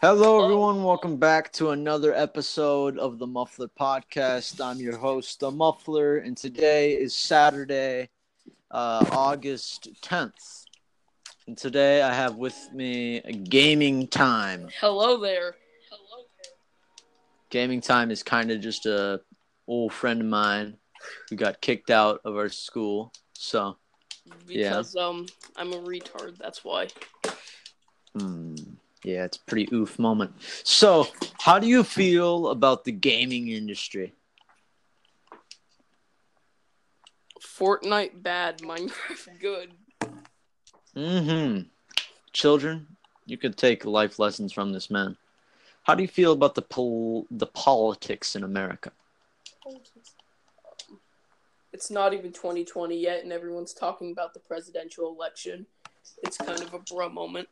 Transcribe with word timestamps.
Hello, 0.00 0.44
everyone. 0.44 0.84
Welcome 0.84 1.16
back 1.16 1.52
to 1.54 1.70
another 1.70 2.14
episode 2.14 2.98
of 2.98 3.18
the 3.18 3.26
Muffler 3.26 3.68
Podcast. 3.68 4.64
I'm 4.64 4.78
your 4.78 4.96
host, 4.96 5.40
the 5.40 5.50
Muffler, 5.50 6.18
and 6.18 6.36
today 6.36 6.92
is 6.92 7.16
Saturday, 7.16 8.08
uh, 8.70 9.04
August 9.10 9.88
10th. 10.02 10.66
And 11.48 11.56
today 11.58 12.02
I 12.02 12.12
have 12.14 12.36
with 12.36 12.56
me 12.72 13.20
Gaming 13.48 14.06
Time. 14.06 14.68
Hello 14.80 15.16
there. 15.20 15.56
Hello. 15.90 16.24
Gaming 17.50 17.80
Time 17.80 18.10
is 18.10 18.22
kind 18.22 18.50
of 18.52 18.60
just 18.60 18.86
a 18.86 19.20
old 19.66 19.92
friend 19.92 20.20
of 20.20 20.26
mine 20.28 20.76
who 21.28 21.36
got 21.36 21.60
kicked 21.60 21.90
out 21.90 22.20
of 22.24 22.36
our 22.36 22.48
school. 22.50 23.12
So, 23.32 23.76
Yeah. 24.46 24.68
Because 24.70 24.94
um 24.94 25.26
I'm 25.56 25.72
a 25.72 25.78
retard, 25.78 26.36
that's 26.38 26.64
why. 26.64 26.88
hmm, 28.14 28.54
yeah, 29.04 29.24
it's 29.24 29.36
a 29.36 29.40
pretty 29.40 29.68
oof 29.72 29.98
moment. 29.98 30.32
So, 30.64 31.06
how 31.38 31.58
do 31.58 31.66
you 31.66 31.84
feel 31.84 32.48
about 32.48 32.84
the 32.84 32.92
gaming 32.92 33.48
industry? 33.48 34.14
Fortnite 37.42 38.22
bad, 38.22 38.58
Minecraft 38.58 39.40
good. 39.40 39.72
hmm 40.94 41.60
Children, 42.32 42.86
you 43.26 43.36
could 43.36 43.56
take 43.56 43.84
life 43.84 44.18
lessons 44.18 44.52
from 44.52 44.72
this 44.72 44.90
man. 44.90 45.16
How 45.82 45.94
do 45.94 46.02
you 46.02 46.08
feel 46.08 46.32
about 46.32 46.54
the 46.54 46.62
pol- 46.62 47.26
the 47.30 47.46
politics 47.46 48.36
in 48.36 48.44
America? 48.44 48.92
It's 51.72 51.90
not 51.90 52.14
even 52.14 52.32
2020 52.32 52.98
yet 52.98 53.22
and 53.22 53.32
everyone's 53.32 53.72
talking 53.72 54.12
about 54.12 54.34
the 54.34 54.40
presidential 54.40 55.08
election. 55.14 55.66
It's 56.22 56.36
kind 56.36 56.60
of 56.60 56.74
a 56.74 56.78
bruh 56.80 57.12
moment. 57.12 57.48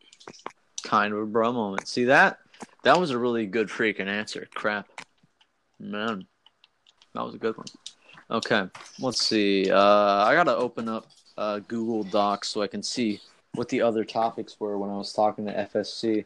Kind 0.87 1.13
of 1.13 1.19
a 1.19 1.27
bro 1.27 1.53
moment. 1.53 1.89
See 1.89 2.05
that? 2.05 2.39
That 2.85 3.01
was 3.01 3.11
a 3.11 3.19
really 3.19 3.45
good 3.45 3.67
freaking 3.67 4.07
answer. 4.07 4.47
Crap. 4.55 4.87
Man. 5.81 6.29
That 7.13 7.25
was 7.25 7.35
a 7.35 7.39
good 7.39 7.57
one. 7.57 7.67
Okay. 8.31 8.69
Let's 9.01 9.21
see. 9.21 9.69
Uh, 9.69 10.25
I 10.25 10.35
got 10.35 10.45
to 10.45 10.55
open 10.55 10.89
up 10.89 11.09
uh, 11.37 11.59
Google 11.67 12.05
Docs 12.05 12.51
so 12.51 12.63
I 12.63 12.69
can 12.69 12.85
see 12.85 13.21
what 13.55 13.69
the 13.69 13.83
other 13.83 14.05
topics 14.05 14.61
were 14.61 14.79
when 14.79 14.89
I 14.89 14.97
was 14.97 15.13
talking 15.13 15.47
to 15.47 15.69
FSC. 15.75 16.25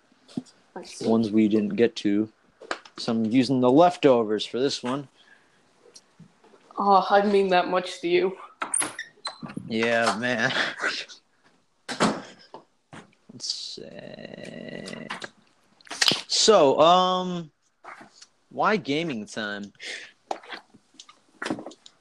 Ones 1.00 1.30
we 1.30 1.48
didn't 1.48 1.76
get 1.76 1.96
to. 1.96 2.28
So 2.98 3.12
I'm 3.12 3.24
using 3.24 3.60
the 3.60 3.70
leftovers 3.70 4.44
for 4.44 4.60
this 4.60 4.82
one. 4.82 5.08
Oh, 6.76 7.06
I 7.08 7.24
mean 7.24 7.48
that 7.48 7.68
much 7.68 8.02
to 8.02 8.08
you. 8.08 8.36
Yeah, 9.66 10.18
man. 10.18 10.52
Let's 13.32 13.78
see. 13.78 15.06
So, 16.26 16.80
um, 16.80 17.50
why 18.48 18.76
gaming 18.76 19.26
time? 19.26 19.72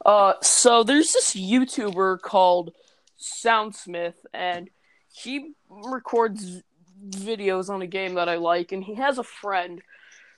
Uh, 0.06 0.34
so 0.42 0.84
there's 0.84 1.14
this 1.14 1.36
YouTuber 1.36 2.22
called 2.22 2.74
Soundsmith, 3.20 4.16
and 4.34 4.70
he 5.12 5.54
records 5.70 6.64
videos 7.10 7.70
on 7.70 7.82
a 7.82 7.88
game 7.88 8.16
that 8.16 8.30
I 8.30 8.36
like, 8.36 8.72
and 8.72 8.84
he 8.84 8.96
has 8.96 9.18
a 9.18 9.24
friend 9.24 9.82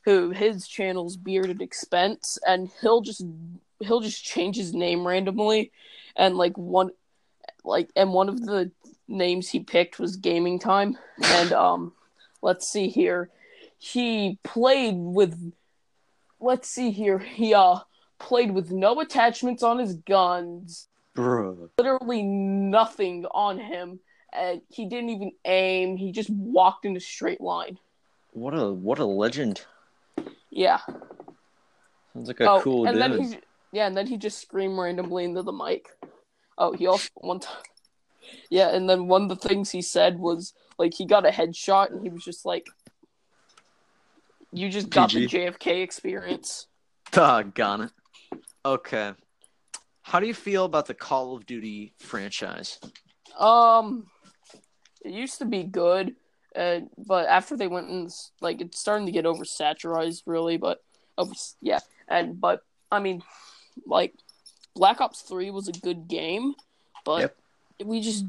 who 0.03 0.31
his 0.31 0.67
channel's 0.67 1.15
Bearded 1.15 1.61
Expense, 1.61 2.37
and 2.45 2.69
he'll 2.81 3.01
just 3.01 3.23
he'll 3.79 4.01
just 4.01 4.23
change 4.23 4.55
his 4.55 4.73
name 4.73 5.07
randomly, 5.07 5.71
and 6.15 6.37
like 6.37 6.57
one 6.57 6.91
like 7.63 7.89
and 7.95 8.13
one 8.13 8.29
of 8.29 8.45
the 8.45 8.71
names 9.07 9.49
he 9.49 9.59
picked 9.59 9.99
was 9.99 10.15
Gaming 10.15 10.59
Time, 10.59 10.97
and 11.23 11.53
um, 11.53 11.93
let's 12.41 12.67
see 12.67 12.89
here, 12.89 13.29
he 13.77 14.37
played 14.43 14.95
with, 14.95 15.53
let's 16.39 16.69
see 16.69 16.91
here, 16.91 17.19
he 17.19 17.53
uh 17.53 17.79
played 18.19 18.51
with 18.51 18.71
no 18.71 18.99
attachments 18.99 19.63
on 19.63 19.79
his 19.79 19.95
guns, 19.95 20.87
Bruh. 21.15 21.69
literally 21.77 22.23
nothing 22.23 23.25
on 23.31 23.59
him. 23.59 23.99
And 24.33 24.61
he 24.69 24.85
didn't 24.85 25.09
even 25.09 25.31
aim. 25.43 25.97
He 25.97 26.13
just 26.13 26.29
walked 26.29 26.85
in 26.85 26.95
a 26.95 27.01
straight 27.01 27.41
line. 27.41 27.77
What 28.31 28.53
a 28.53 28.71
what 28.71 28.99
a 28.99 29.05
legend. 29.05 29.65
Yeah. 30.49 30.79
Sounds 32.13 32.27
like 32.27 32.39
a 32.39 32.49
oh, 32.49 32.61
cool 32.61 32.85
and 32.85 32.93
dude. 32.93 33.01
then 33.01 33.23
he 33.23 33.37
yeah, 33.73 33.87
and 33.87 33.95
then 33.95 34.07
he 34.07 34.17
just 34.17 34.41
screamed 34.41 34.77
randomly 34.77 35.23
into 35.25 35.41
the 35.41 35.51
mic. 35.51 35.89
Oh, 36.57 36.73
he 36.73 36.87
also 36.87 37.09
one 37.15 37.39
time. 37.39 37.63
Yeah, 38.49 38.69
and 38.69 38.89
then 38.89 39.07
one 39.07 39.23
of 39.23 39.29
the 39.29 39.35
things 39.35 39.71
he 39.71 39.81
said 39.81 40.19
was 40.19 40.53
like 40.77 40.93
he 40.93 41.05
got 41.05 41.25
a 41.25 41.31
headshot, 41.31 41.91
and 41.91 42.01
he 42.01 42.09
was 42.09 42.23
just 42.23 42.45
like, 42.45 42.67
"You 44.51 44.69
just 44.69 44.89
got 44.89 45.11
the 45.11 45.27
JFK 45.27 45.83
experience." 45.83 46.67
Doggone 47.11 47.81
it. 47.81 47.91
Okay. 48.65 49.13
How 50.03 50.19
do 50.19 50.27
you 50.27 50.33
feel 50.33 50.65
about 50.65 50.87
the 50.87 50.93
Call 50.93 51.35
of 51.35 51.45
Duty 51.45 51.93
franchise? 51.99 52.79
Um, 53.37 54.07
it 55.03 55.11
used 55.11 55.39
to 55.39 55.45
be 55.45 55.63
good, 55.63 56.15
uh, 56.55 56.81
but 56.97 57.27
after 57.27 57.55
they 57.55 57.67
went 57.67 57.89
and 57.89 58.09
like 58.41 58.61
it's 58.61 58.79
starting 58.79 59.05
to 59.05 59.11
get 59.11 59.25
oversaturated, 59.25 60.21
really. 60.25 60.57
But 60.57 60.83
over, 61.17 61.33
yeah, 61.61 61.79
and 62.07 62.39
but 62.39 62.61
I 62.91 62.99
mean, 62.99 63.23
like 63.85 64.13
Black 64.75 65.01
Ops 65.01 65.21
Three 65.21 65.51
was 65.51 65.67
a 65.67 65.73
good 65.73 66.07
game, 66.07 66.55
but 67.03 67.21
Yep. 67.21 67.37
we 67.85 68.01
just 68.01 68.25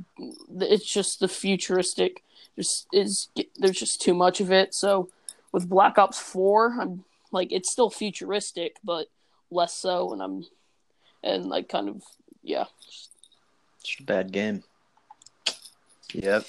it's 0.61 0.85
just 0.85 1.21
the 1.21 1.29
futuristic. 1.29 2.23
Just 2.57 2.87
is 2.93 3.29
there's 3.57 3.79
just 3.79 4.01
too 4.01 4.15
much 4.15 4.41
of 4.41 4.53
it. 4.53 4.75
So 4.75 5.09
with 5.53 5.69
Black 5.69 5.99
Ops 5.99 6.19
Four, 6.19 6.77
I'm 6.81 7.05
like 7.31 7.53
it's 7.53 7.71
still 7.71 7.91
futuristic, 7.91 8.77
but 8.85 9.07
less 9.51 9.75
so, 9.75 10.13
and 10.13 10.23
I'm 10.23 10.47
and 11.23 11.47
like 11.47 11.69
kind 11.69 11.89
of 11.89 12.03
yeah. 12.43 12.65
It's 13.81 13.97
a 14.01 14.03
bad 14.03 14.33
game. 14.33 14.65
Yep. 16.13 16.45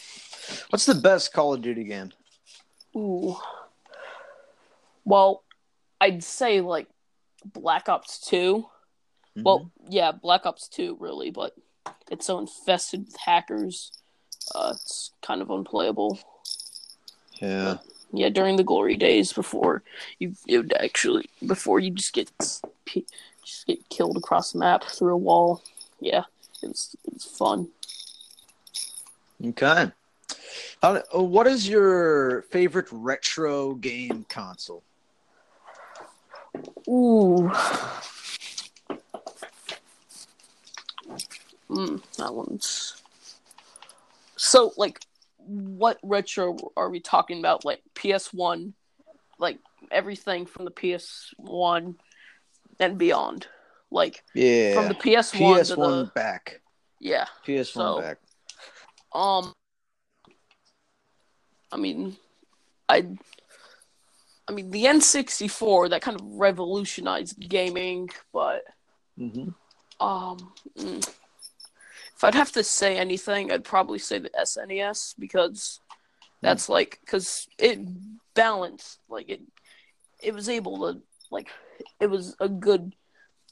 What's 0.70 0.86
the 0.86 0.96
best 0.96 1.34
Call 1.34 1.54
of 1.54 1.62
Duty 1.62 1.86
game? 1.86 2.12
Ooh. 2.96 3.38
Well, 5.06 5.44
I'd 6.02 6.24
say 6.24 6.62
like 6.62 6.88
Black 7.46 7.90
Ops 7.90 8.20
2. 8.28 8.66
Mhm. 9.38 9.44
Well, 9.44 9.72
yeah, 9.90 10.12
Black 10.12 10.46
Ops 10.46 10.68
2 10.68 10.98
really, 11.00 11.32
but 11.32 11.56
it's 12.10 12.26
so 12.26 12.40
infested 12.40 13.06
with 13.06 13.18
hackers. 13.18 13.92
Uh, 14.54 14.74
it's 14.76 15.12
kind 15.22 15.42
of 15.42 15.50
unplayable. 15.50 16.20
yeah. 17.40 17.78
Yeah, 18.16 18.30
during 18.30 18.58
the 18.58 18.64
glory 18.64 18.96
days 18.96 19.34
before 19.34 19.82
you 20.20 20.36
you'd 20.46 20.72
actually 20.74 21.30
before 21.48 21.80
you 21.80 21.90
just 21.90 22.14
get 22.14 22.32
just 22.38 23.66
get 23.66 23.90
killed 23.90 24.18
across 24.18 24.52
the 24.52 24.60
map 24.60 24.84
through 24.84 25.14
a 25.14 25.18
wall. 25.18 25.64
Yeah, 26.00 26.26
it 26.62 26.68
was 26.68 26.96
it 27.06 27.14
was 27.14 27.26
fun. 27.26 27.70
Okay. 29.44 29.92
How, 30.84 31.02
uh, 31.16 31.24
what 31.24 31.48
is 31.48 31.68
your 31.68 32.44
favorite 32.44 32.88
retro 32.92 33.74
game 33.74 34.26
console? 34.30 34.84
Ooh. 36.88 37.52
Mm, 41.74 42.02
that 42.18 42.34
one's. 42.34 43.02
So, 44.38 44.74
like, 44.78 45.00
what 45.38 46.00
retro 46.04 46.58
are 46.78 46.90
we 46.90 47.00
talking 47.00 47.40
about? 47.40 47.66
Like, 47.66 47.82
PS1, 47.96 48.74
like, 49.40 49.60
everything 49.92 50.46
from 50.46 50.66
the 50.66 50.72
PS1 50.72 51.96
and 52.80 52.98
beyond. 52.98 53.48
Like, 53.92 54.24
Yeah. 54.34 54.76
from 54.76 54.88
the 54.88 54.96
PS1, 54.96 55.40
PS1 55.60 56.06
the. 56.06 56.12
back. 56.14 56.62
Yeah. 57.00 57.26
PS1 57.46 57.74
So- 57.74 58.02
back. 58.02 58.18
Um. 59.12 59.54
I 61.72 61.78
mean, 61.78 62.18
I. 62.90 63.08
I 64.48 64.52
mean, 64.52 64.72
the 64.72 64.86
N64 64.86 65.90
that 65.92 66.02
kind 66.02 66.20
of 66.20 66.26
revolutionized 66.28 67.40
gaming, 67.40 68.10
but 68.34 68.64
hmm 69.18 69.50
Um, 70.02 70.54
mm, 70.78 71.14
if 72.24 72.28
I'd 72.28 72.36
have 72.36 72.54
to 72.54 72.64
say 72.64 72.98
anything, 72.98 73.52
I'd 73.52 73.66
probably 73.66 74.00
say 74.00 74.18
the 74.18 74.30
SNES 74.30 75.16
because 75.20 75.82
hmm. 76.18 76.24
that's 76.42 76.70
like 76.70 77.00
because 77.04 77.48
it 77.58 77.80
balanced 78.34 79.00
like 79.10 79.30
it. 79.30 79.42
It 80.22 80.34
was 80.34 80.48
able 80.48 80.80
to 80.94 81.02
like 81.32 81.50
it 82.00 82.08
was 82.08 82.36
a 82.40 82.48
good. 82.48 82.96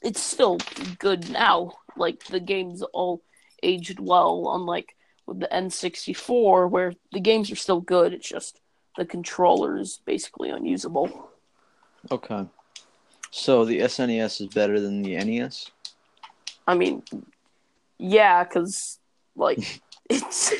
It's 0.02 0.22
still 0.22 0.58
good 0.98 1.28
now. 1.28 1.74
Like 1.96 2.24
the 2.24 2.40
games 2.40 2.82
all 2.94 3.22
aged 3.62 4.00
well, 4.00 4.50
unlike 4.54 4.96
with 5.26 5.40
the 5.40 5.48
N64 5.52 6.70
where 6.70 6.94
the 7.12 7.20
games 7.20 7.52
are 7.52 7.56
still 7.56 7.80
good. 7.80 8.14
It's 8.14 8.28
just 8.28 8.58
the 8.96 9.04
controller 9.04 9.76
is 9.76 10.00
basically 10.06 10.48
unusable. 10.48 11.30
Okay. 12.10 12.46
So 13.30 13.66
the 13.66 13.80
SNES 13.80 14.40
is 14.40 14.46
better 14.48 14.80
than 14.80 15.02
the 15.02 15.16
NES? 15.16 15.70
I 16.66 16.74
mean, 16.74 17.02
yeah, 18.02 18.42
because 18.44 18.98
like 19.36 19.80
it's 20.10 20.52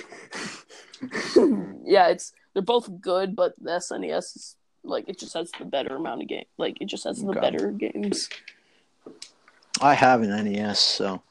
yeah, 1.84 2.08
it's 2.08 2.32
they're 2.54 2.62
both 2.62 3.00
good, 3.00 3.34
but 3.34 3.54
the 3.60 3.70
SNES 3.72 4.36
is 4.36 4.56
like 4.84 5.08
it 5.08 5.18
just 5.18 5.34
has 5.34 5.50
the 5.58 5.64
better 5.64 5.96
amount 5.96 6.22
of 6.22 6.28
game. 6.28 6.44
Like 6.58 6.80
it 6.80 6.86
just 6.86 7.04
has 7.04 7.18
the 7.20 7.30
Okay. 7.30 7.40
better 7.40 7.70
games. 7.72 8.28
I 9.80 9.94
have 9.94 10.22
an 10.22 10.30
NES, 10.44 10.78
so 10.78 11.22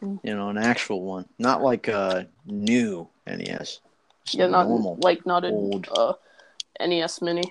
Hmm. 0.00 0.16
you 0.22 0.34
know, 0.34 0.50
an 0.50 0.58
actual 0.58 1.02
one, 1.02 1.24
not 1.38 1.62
like 1.62 1.88
a 1.88 2.28
new 2.44 3.08
NES. 3.26 3.80
Just 4.24 4.38
Yeah, 4.38 4.46
not 4.48 4.68
normal. 4.68 4.96
like 5.00 5.24
not 5.26 5.44
a 5.44 5.48
old. 5.48 5.88
uh, 5.90 6.12
NES 6.78 7.22
Mini. 7.22 7.50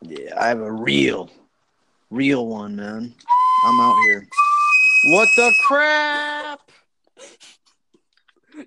Yeah, 0.00 0.40
I 0.40 0.48
have 0.48 0.60
a 0.60 0.72
real, 0.72 1.30
real 2.10 2.46
one, 2.46 2.76
man. 2.76 3.14
I'm 3.66 3.80
out 3.80 4.00
here. 4.04 4.26
What 5.06 5.28
the 5.36 5.52
crap? 5.60 6.60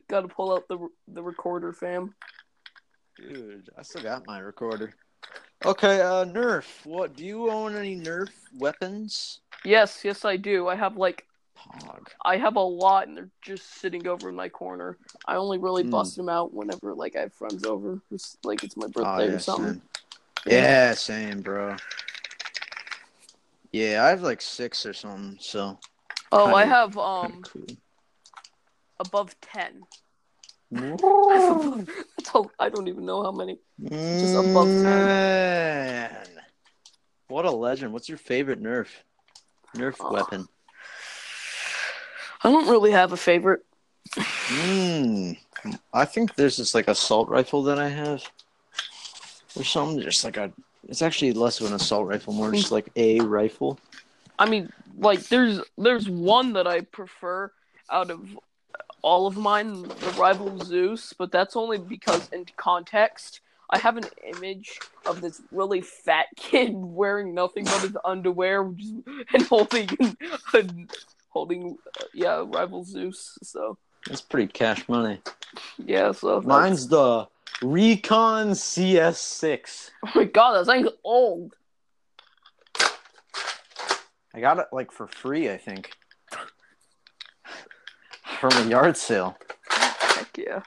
Got 0.08 0.22
to 0.22 0.28
pull 0.28 0.54
out 0.54 0.68
the 0.70 0.78
the 1.08 1.22
recorder, 1.22 1.74
fam. 1.74 2.16
Dude, 3.18 3.70
I 3.78 3.84
still 3.84 4.02
got 4.02 4.26
my 4.26 4.40
recorder. 4.40 4.94
Okay, 5.66 6.00
uh, 6.00 6.24
Nerf. 6.26 6.86
What 6.86 7.18
do 7.18 7.26
you 7.26 7.50
own 7.50 7.76
any 7.76 7.98
Nerf 7.98 8.30
weapons? 8.58 9.42
Yes, 9.66 10.06
yes, 10.06 10.24
I 10.24 10.38
do. 10.38 10.70
I 10.70 10.76
have 10.76 10.96
like 10.96 11.26
Pog. 11.58 12.08
I 12.24 12.38
have 12.38 12.56
a 12.56 12.62
lot, 12.62 13.10
and 13.10 13.18
they're 13.18 13.30
just 13.42 13.82
sitting 13.82 14.08
over 14.08 14.30
in 14.30 14.36
my 14.36 14.48
corner. 14.48 14.98
I 15.26 15.36
only 15.36 15.58
really 15.58 15.84
Hmm. 15.84 15.90
bust 15.90 16.16
them 16.16 16.30
out 16.30 16.54
whenever 16.54 16.94
like 16.94 17.18
I 17.18 17.22
have 17.22 17.34
friends 17.34 17.66
over, 17.66 18.00
It's 18.12 18.38
like 18.44 18.64
it's 18.64 18.78
my 18.78 18.88
birthday 18.88 19.10
Oh, 19.10 19.20
yeah, 19.20 19.36
or 19.36 19.40
something. 19.40 19.74
same. 19.74 19.82
Yeah, 20.46 20.94
same, 20.94 21.42
bro. 21.42 21.76
Yeah, 23.72 24.06
I 24.06 24.10
have 24.10 24.22
like 24.22 24.42
six 24.42 24.86
or 24.86 24.94
something, 24.94 25.38
so 25.42 25.78
Oh, 26.32 26.54
I 26.54 26.64
Kinda- 26.64 26.76
have 26.76 26.98
um 26.98 27.42
cool. 27.44 27.66
above 29.00 29.36
ten. 29.42 29.84
That's 30.72 31.02
all, 32.36 32.52
I 32.60 32.70
don't 32.70 32.88
even 32.88 33.06
know 33.06 33.24
how 33.24 33.32
many. 33.32 33.58
Just 33.90 34.36
above 34.36 34.68
10. 34.68 36.28
What 37.28 37.46
a 37.46 37.52
legend. 37.52 37.92
What's 37.92 38.08
your 38.08 38.20
favorite 38.20 38.62
Nerf? 38.62 38.88
Nerf 39.76 39.96
Oh. 40.00 40.14
weapon. 40.14 40.48
I 42.44 42.52
don't 42.52 42.68
really 42.70 42.92
have 42.92 43.12
a 43.14 43.18
favorite. 43.18 43.66
Mm. 44.16 45.38
I 45.92 46.06
think 46.06 46.36
there's 46.36 46.58
this 46.58 46.76
like 46.76 46.88
assault 46.88 47.30
rifle 47.30 47.64
that 47.64 47.80
I 47.80 47.90
have. 47.90 48.24
Or 49.56 49.64
something, 49.64 50.02
just 50.02 50.24
like 50.24 50.38
a 50.38 50.52
it's 50.88 51.02
actually 51.02 51.34
less 51.34 51.60
of 51.60 51.68
an 51.68 51.74
assault 51.74 52.08
rifle, 52.08 52.32
more 52.34 52.52
just 52.52 52.72
like 52.72 52.90
a 52.96 53.20
rifle. 53.22 53.80
I 54.38 54.48
mean, 54.48 54.72
like 55.00 55.22
there's 55.30 55.62
there's 55.78 56.10
one 56.10 56.54
that 56.54 56.68
I 56.68 56.82
prefer 56.82 57.52
out 57.90 58.12
of 58.12 58.38
all 59.02 59.28
of 59.28 59.38
mine, 59.38 59.84
the 59.84 60.16
rival 60.18 60.60
Zeus, 60.60 61.14
but 61.18 61.32
that's 61.32 61.56
only 61.56 61.78
because 61.78 62.28
in 62.34 62.46
context, 62.58 63.40
I 63.70 63.78
have 63.78 63.96
an 63.98 64.06
image 64.36 64.78
of 65.06 65.22
this 65.22 65.42
really 65.52 65.82
fat 65.82 66.26
kid 66.36 66.72
wearing 66.74 67.34
nothing 67.34 67.64
but 67.64 67.82
his 67.82 67.98
underwear 68.04 68.62
and 68.62 69.44
holding 69.50 69.88
holding 71.30 71.78
uh, 72.00 72.04
yeah, 72.14 72.44
rival 72.48 72.84
Zeus. 72.84 73.38
So, 73.44 73.78
That's 74.08 74.22
pretty 74.22 74.52
cash 74.52 74.88
money. 74.90 75.22
yeah, 75.78 76.12
so 76.12 76.28
that's- 76.42 76.46
Mine's 76.46 76.88
the 76.88 77.28
Recon 77.62 78.52
CS6. 78.52 79.92
Oh 80.06 80.12
my 80.16 80.24
god, 80.26 80.54
that 80.54 80.66
thing's 80.72 80.90
old. 81.04 81.56
I 84.40 84.42
got 84.42 84.58
it 84.58 84.68
like 84.72 84.90
for 84.90 85.06
free, 85.06 85.50
I 85.52 85.58
think. 85.58 85.92
From 88.40 88.54
a 88.54 88.70
yard 88.70 88.96
sale. 88.96 89.38
Heck 89.70 90.38
yeah. 90.38 90.62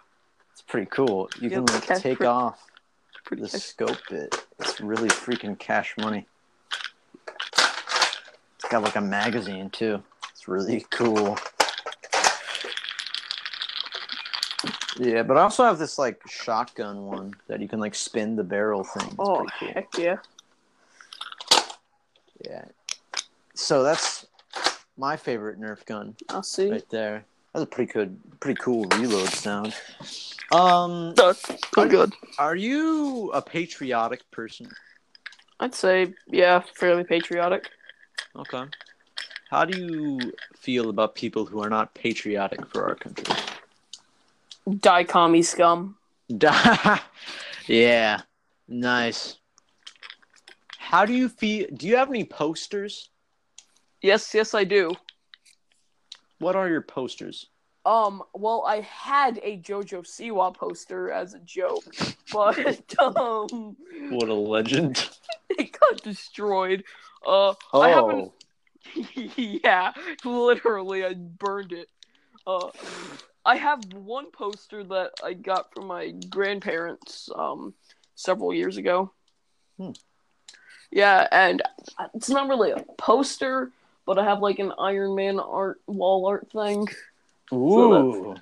It's 0.52 0.60
pretty 0.60 0.88
cool. 0.90 1.30
You 1.40 1.48
Yeah, 1.48 1.56
can 1.56 1.64
like 1.66 1.82
cash 1.84 2.02
take 2.02 2.18
free. 2.18 2.26
off 2.26 2.66
Pretty 3.24 3.44
the 3.44 3.48
sick. 3.48 3.62
scope 3.62 3.96
bit. 4.10 4.44
It's 4.60 4.78
really 4.82 5.08
freaking 5.08 5.58
cash 5.58 5.94
money. 5.98 6.26
It's 7.56 8.68
got 8.68 8.82
like 8.82 8.96
a 8.96 9.00
magazine 9.00 9.70
too. 9.70 10.02
It's 10.32 10.46
really 10.46 10.84
cool. 10.90 11.38
Yeah, 14.98 15.22
but 15.22 15.38
I 15.38 15.40
also 15.40 15.64
have 15.64 15.78
this 15.78 15.98
like 15.98 16.20
shotgun 16.28 17.06
one 17.06 17.32
that 17.48 17.62
you 17.62 17.68
can 17.68 17.80
like 17.80 17.94
spin 17.94 18.36
the 18.36 18.44
barrel 18.44 18.84
thing. 18.84 19.06
It's 19.06 19.16
Oh, 19.18 19.46
cool. 19.58 19.68
heck 19.72 19.88
yeah. 19.96 20.16
Yeah. 22.44 22.64
So 23.54 23.82
that's 23.82 24.26
my 24.96 25.16
favorite 25.16 25.60
Nerf 25.60 25.84
gun 25.84 26.16
I'll 26.28 26.42
see. 26.42 26.70
right 26.70 26.88
there. 26.90 27.24
That's 27.52 27.64
a 27.64 27.66
pretty 27.66 27.92
good, 27.92 28.18
pretty 28.40 28.58
cool 28.60 28.86
reload 28.96 29.28
sound. 29.28 29.74
Um, 30.52 31.14
That's 31.14 31.42
pretty 31.70 31.90
good. 31.90 32.12
are 32.38 32.56
you 32.56 33.30
a 33.32 33.42
patriotic 33.42 34.30
person? 34.30 34.68
I'd 35.60 35.74
say, 35.74 36.14
yeah, 36.28 36.62
fairly 36.74 37.04
patriotic. 37.04 37.70
Okay. 38.36 38.64
How 39.50 39.66
do 39.66 39.78
you 39.78 40.32
feel 40.56 40.88
about 40.88 41.14
people 41.14 41.44
who 41.44 41.62
are 41.62 41.68
not 41.68 41.94
patriotic 41.94 42.66
for 42.66 42.88
our 42.88 42.94
country? 42.94 43.34
Die 44.80 45.04
commie 45.04 45.42
scum. 45.42 45.96
yeah, 47.66 48.20
nice. 48.66 49.36
How 50.78 51.04
do 51.04 51.12
you 51.12 51.28
feel? 51.28 51.66
Do 51.74 51.86
you 51.86 51.96
have 51.96 52.08
any 52.08 52.24
posters? 52.24 53.10
Yes, 54.02 54.34
yes, 54.34 54.52
I 54.54 54.64
do. 54.64 54.92
What 56.38 56.56
are 56.56 56.68
your 56.68 56.82
posters? 56.82 57.46
Um, 57.84 58.22
well, 58.34 58.64
I 58.66 58.80
had 58.80 59.38
a 59.42 59.58
JoJo 59.58 60.04
Siwa 60.04 60.54
poster 60.54 61.10
as 61.10 61.34
a 61.34 61.38
joke, 61.40 61.84
but 62.32 62.94
um, 63.00 63.76
What 64.10 64.28
a 64.28 64.34
legend! 64.34 65.08
it 65.50 65.76
got 65.78 66.02
destroyed. 66.02 66.84
Uh, 67.26 67.54
Oh, 67.72 67.80
I 67.82 67.88
haven't. 67.90 68.32
yeah, 69.36 69.92
literally, 70.24 71.04
I 71.04 71.14
burned 71.14 71.72
it. 71.72 71.88
Uh, 72.46 72.70
I 73.44 73.56
have 73.56 73.84
one 73.92 74.30
poster 74.32 74.82
that 74.84 75.12
I 75.22 75.32
got 75.34 75.72
from 75.72 75.86
my 75.86 76.10
grandparents 76.28 77.28
um 77.34 77.74
several 78.16 78.52
years 78.52 78.76
ago. 78.76 79.12
Hmm. 79.78 79.90
Yeah, 80.90 81.26
and 81.32 81.62
it's 82.14 82.28
not 82.28 82.48
really 82.48 82.72
a 82.72 82.84
poster, 82.98 83.70
but 84.06 84.18
I 84.18 84.24
have 84.24 84.40
like 84.40 84.58
an 84.58 84.72
Iron 84.78 85.14
Man 85.14 85.38
art 85.40 85.80
wall 85.86 86.26
art 86.26 86.50
thing. 86.52 86.88
ooh, 87.52 88.34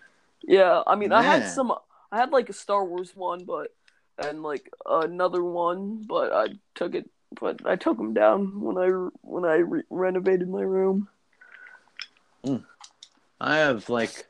Yeah, 0.43 0.83
I 0.87 0.95
mean, 0.97 1.13
I 1.13 1.23
had 1.23 1.43
some. 1.49 1.73
I 2.13 2.19
had 2.19 2.33
like 2.33 2.49
a 2.49 2.53
Star 2.53 2.85
Wars 2.85 3.15
one, 3.15 3.45
but 3.45 3.73
and 4.19 4.43
like 4.43 4.71
another 4.87 5.43
one, 5.45 6.05
but 6.09 6.33
I 6.33 6.59
took 6.75 6.95
it. 6.95 7.09
But 7.41 7.65
I 7.65 7.77
took 7.77 7.97
them 7.97 8.13
down 8.13 8.61
when 8.61 8.77
I 8.77 8.89
when 9.23 9.45
I 9.45 9.57
re- 9.57 9.83
renovated 9.91 10.49
my 10.49 10.63
room. 10.63 11.09
I 13.41 13.57
have 13.59 13.89
like 13.89 14.27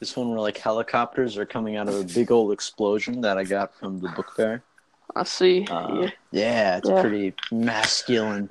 this 0.00 0.16
one 0.16 0.30
where 0.30 0.40
like 0.40 0.58
helicopters 0.58 1.36
are 1.36 1.46
coming 1.46 1.76
out 1.76 1.88
of 1.88 1.94
a 1.94 2.04
big 2.04 2.30
old 2.30 2.52
explosion 2.52 3.20
that 3.22 3.36
I 3.38 3.44
got 3.44 3.74
from 3.74 4.00
the 4.00 4.08
book 4.10 4.32
fair. 4.36 4.62
I 5.14 5.24
see. 5.24 5.66
Uh, 5.68 6.02
yeah. 6.02 6.10
yeah, 6.30 6.76
it's 6.78 6.88
Yeah. 6.88 7.00
pretty 7.00 7.34
masculine. 7.50 8.50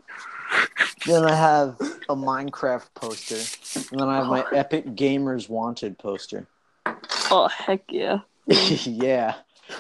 Then 1.06 1.24
I 1.26 1.36
have 1.36 1.78
a 2.10 2.16
Minecraft 2.16 2.88
poster, 2.96 3.36
and 3.92 4.00
then 4.00 4.10
I 4.10 4.18
have 4.18 4.28
my 4.28 4.44
Oh. 4.44 4.56
Epic 4.56 4.86
Gamers 4.96 5.48
Wanted 5.50 5.98
poster. 5.98 6.48
Oh 7.32 7.48
heck 7.48 7.84
yeah. 7.92 8.20
yeah. 8.48 9.36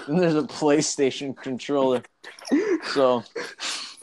And 0.07 0.19
there's 0.19 0.35
a 0.35 0.41
PlayStation 0.43 1.35
controller. 1.37 2.01
So, 2.93 3.23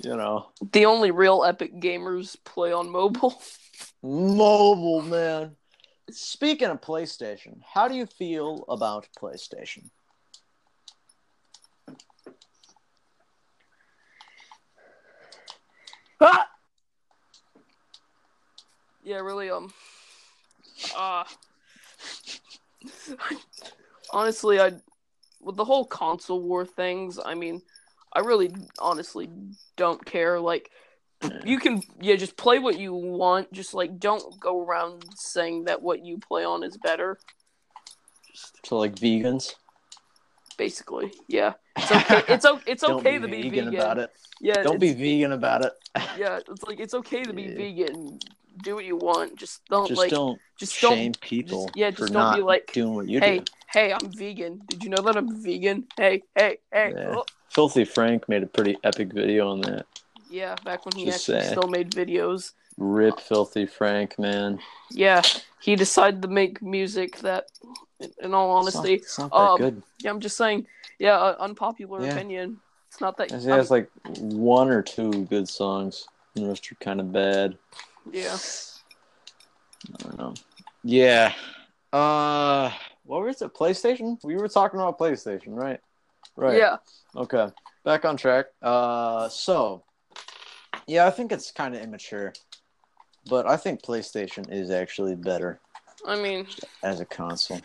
you 0.02 0.16
know, 0.16 0.46
The 0.72 0.86
only 0.86 1.10
real 1.10 1.44
epic 1.44 1.74
gamers 1.80 2.36
play 2.44 2.72
on 2.72 2.88
mobile. 2.90 3.40
mobile, 4.02 5.02
man. 5.02 5.56
Speaking 6.10 6.68
of 6.68 6.80
PlayStation, 6.80 7.60
how 7.74 7.88
do 7.88 7.94
you 7.94 8.06
feel 8.06 8.64
about 8.68 9.08
PlayStation? 9.18 9.90
Ah! 16.20 16.48
Yeah, 19.02 19.18
really. 19.18 19.50
Um. 19.50 19.72
Uh, 20.96 21.24
honestly, 24.12 24.60
I 24.60 24.72
with 25.40 25.56
the 25.56 25.64
whole 25.64 25.84
console 25.84 26.40
war 26.40 26.64
things. 26.64 27.18
I 27.24 27.34
mean, 27.34 27.62
I 28.12 28.20
really, 28.20 28.52
honestly, 28.78 29.28
don't 29.76 30.04
care. 30.04 30.38
Like, 30.38 30.70
you 31.44 31.58
can, 31.58 31.82
yeah, 32.00 32.16
just 32.16 32.36
play 32.36 32.58
what 32.58 32.78
you 32.78 32.94
want. 32.94 33.52
Just 33.52 33.74
like, 33.74 33.98
don't 33.98 34.38
go 34.40 34.62
around 34.62 35.04
saying 35.16 35.64
that 35.64 35.82
what 35.82 36.04
you 36.04 36.18
play 36.18 36.44
on 36.44 36.62
is 36.62 36.76
better. 36.76 37.18
Just 38.30 38.66
So, 38.66 38.78
like 38.78 38.94
vegans? 38.94 39.54
basically, 40.56 41.12
yeah. 41.28 41.54
It's 41.76 41.90
okay. 41.92 42.22
It's 42.28 42.44
o- 42.44 42.60
it's 42.66 42.84
okay 42.84 43.18
be 43.18 43.22
to 43.22 43.28
be 43.28 43.42
vegan, 43.50 43.64
vegan. 43.64 43.74
about 43.74 43.98
it. 43.98 44.10
Yeah, 44.40 44.62
Don't 44.62 44.80
be 44.80 44.92
vegan 44.92 45.32
about 45.32 45.64
it. 45.64 45.72
Yeah, 46.18 46.40
it's 46.48 46.62
like 46.64 46.78
it's 46.78 46.94
okay 46.94 47.24
to 47.24 47.32
be 47.32 47.44
Yeah. 47.44 47.56
vegan. 47.56 48.18
Do 48.60 48.74
what 48.74 48.84
you 48.84 48.96
want. 48.96 49.36
Just 49.36 49.62
don't 49.70 49.88
Just 49.88 49.98
like. 49.98 50.10
don't 50.10 50.40
just 50.58 50.80
don't 50.80 50.96
shame 50.96 51.12
people 51.20 51.70
yeah, 51.74 51.90
for 51.90 51.96
just 51.96 52.12
don't 52.12 52.36
be 52.36 52.42
like, 52.42 52.70
doing 52.72 52.94
what 52.94 53.08
you 53.08 53.20
hey, 53.20 53.38
do. 53.38 53.44
hey, 53.72 53.92
I'm 53.92 54.12
vegan. 54.12 54.60
Did 54.66 54.84
you 54.84 54.90
know 54.90 55.02
that 55.02 55.16
I'm 55.16 55.42
vegan? 55.42 55.86
Hey, 55.96 56.22
hey, 56.36 56.58
hey. 56.72 56.94
Yeah. 56.96 57.16
Oh, 57.16 57.24
Filthy 57.50 57.84
Frank 57.84 58.28
made 58.28 58.42
a 58.42 58.46
pretty 58.46 58.76
epic 58.84 59.12
video 59.12 59.50
on 59.50 59.60
that. 59.62 59.86
Yeah, 60.30 60.54
back 60.64 60.86
when 60.86 60.94
he 60.96 61.06
Just 61.06 61.28
actually 61.28 61.42
saying. 61.42 61.58
still 61.58 61.68
made 61.68 61.90
videos. 61.90 62.52
Rip 62.78 63.20
Filthy 63.20 63.66
Frank, 63.66 64.18
man. 64.18 64.58
Yeah, 64.90 65.22
he 65.60 65.76
decided 65.76 66.22
to 66.22 66.28
make 66.28 66.62
music 66.62 67.18
that, 67.18 67.46
in 68.22 68.32
all 68.34 68.50
honesty, 68.50 68.94
it's 68.94 69.18
not, 69.18 69.26
it's 69.26 69.34
not 69.34 69.50
um, 69.52 69.58
good. 69.58 69.82
yeah, 69.98 70.10
I'm 70.10 70.20
just 70.20 70.36
saying, 70.36 70.66
yeah, 70.98 71.18
uh, 71.18 71.36
unpopular 71.40 72.04
Yeah. 72.04 72.14
opinion. 72.14 72.58
It's 72.88 73.00
not 73.00 73.16
that. 73.18 73.30
He 73.30 73.48
has 73.48 73.70
like 73.70 73.88
one 74.04 74.68
or 74.70 74.82
two 74.82 75.24
good 75.26 75.48
songs. 75.48 76.06
The 76.34 76.46
rest 76.46 76.70
are 76.72 76.76
kind 76.76 77.00
of 77.00 77.12
bad. 77.12 77.56
yeah, 78.10 78.36
I 78.36 80.02
don't 80.02 80.18
know. 80.18 80.34
Yeah. 80.82 81.32
Uh, 81.92 82.70
what 83.04 83.22
was 83.22 83.42
it? 83.42 83.54
PlayStation? 83.54 84.18
We 84.24 84.36
were 84.36 84.48
talking 84.48 84.80
about 84.80 84.98
PlayStation, 84.98 85.48
right? 85.48 85.80
Right. 86.36 86.56
yeah, 86.56 86.76
Okay. 87.14 87.48
Back 87.84 88.04
on 88.04 88.16
track. 88.16 88.46
Uh, 88.62 89.28
so 89.28 89.84
yeah, 90.86 91.06
I 91.06 91.10
think 91.10 91.32
it's 91.32 91.50
kind 91.50 91.74
of 91.74 91.82
immature, 91.82 92.32
but 93.28 93.46
I 93.46 93.56
think 93.56 93.82
PlayStation 93.82 94.50
is 94.50 94.70
actually 94.70 95.16
better 95.16 95.60
I 96.06 96.16
mean, 96.20 96.46
as 96.82 97.00
a 97.00 97.04
console. 97.04 97.60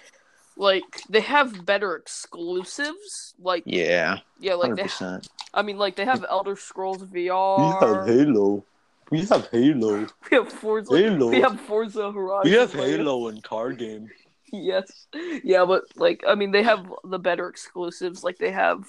Like 0.57 0.83
they 1.09 1.21
have 1.21 1.65
better 1.65 1.95
exclusives. 1.95 3.33
Like 3.39 3.63
Yeah, 3.65 4.19
yeah, 4.39 4.53
like 4.55 4.69
hundred 4.69 4.77
they. 4.77 4.83
percent. 4.83 5.27
I 5.53 5.61
mean, 5.61 5.77
like 5.77 5.95
they 5.95 6.05
have 6.05 6.25
Elder 6.29 6.55
Scrolls 6.55 7.03
VR. 7.03 7.57
We 7.59 7.87
have 7.87 8.07
Halo. 8.07 8.65
We 9.09 9.19
have 9.25 9.47
Halo. 9.49 10.07
We 10.29 10.37
have 10.37 10.51
Forza. 10.51 10.97
Halo. 10.97 11.29
We 11.29 11.41
have 11.41 11.59
Forza 11.61 12.11
Horizon. 12.11 12.51
We 12.51 12.57
have 12.57 12.73
like- 12.75 12.87
Halo 12.87 13.27
and 13.29 13.43
car 13.43 13.71
game. 13.71 14.09
Yes. 14.51 15.07
Yeah, 15.43 15.65
but 15.65 15.83
like 15.95 16.23
I 16.27 16.35
mean, 16.35 16.51
they 16.51 16.63
have 16.63 16.91
the 17.03 17.19
better 17.19 17.47
exclusives. 17.49 18.23
Like 18.23 18.37
they 18.37 18.51
have. 18.51 18.85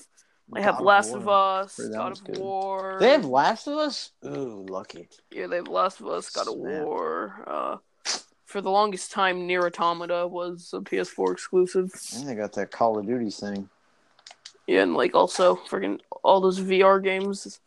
They 0.54 0.62
have 0.62 0.76
God 0.76 0.80
of 0.80 0.86
Last 0.86 1.10
War. 1.10 1.18
of 1.18 1.28
Us, 1.28 1.80
God 1.92 2.12
of 2.12 2.24
good. 2.24 2.38
War. 2.38 2.96
They 3.00 3.10
have 3.10 3.26
Last 3.26 3.66
of 3.66 3.74
Us. 3.76 4.12
Ooh, 4.24 4.64
lucky. 4.66 5.06
Yeah, 5.30 5.46
they 5.46 5.56
have 5.56 5.68
Last 5.68 6.00
of 6.00 6.06
Us, 6.06 6.30
God 6.30 6.48
of 6.48 6.54
War. 6.56 7.44
Uh, 7.46 7.76
for 8.48 8.62
the 8.62 8.70
longest 8.70 9.12
time, 9.12 9.46
NieR: 9.46 9.66
Automata 9.66 10.26
was 10.26 10.70
a 10.72 10.80
PS4 10.80 11.32
exclusive. 11.32 11.92
And 12.16 12.26
they 12.26 12.34
got 12.34 12.54
that 12.54 12.70
Call 12.70 12.98
of 12.98 13.06
Duty 13.06 13.30
thing. 13.30 13.68
Yeah, 14.66 14.82
and 14.82 14.94
like 14.94 15.14
also 15.14 15.56
freaking 15.56 16.00
all 16.24 16.40
those 16.40 16.58
VR 16.58 17.02
games, 17.02 17.60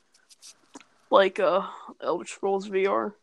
like 1.11 1.39
uh, 1.39 1.67
Elder 2.01 2.25
Scrolls 2.25 2.67
VR. 2.67 3.13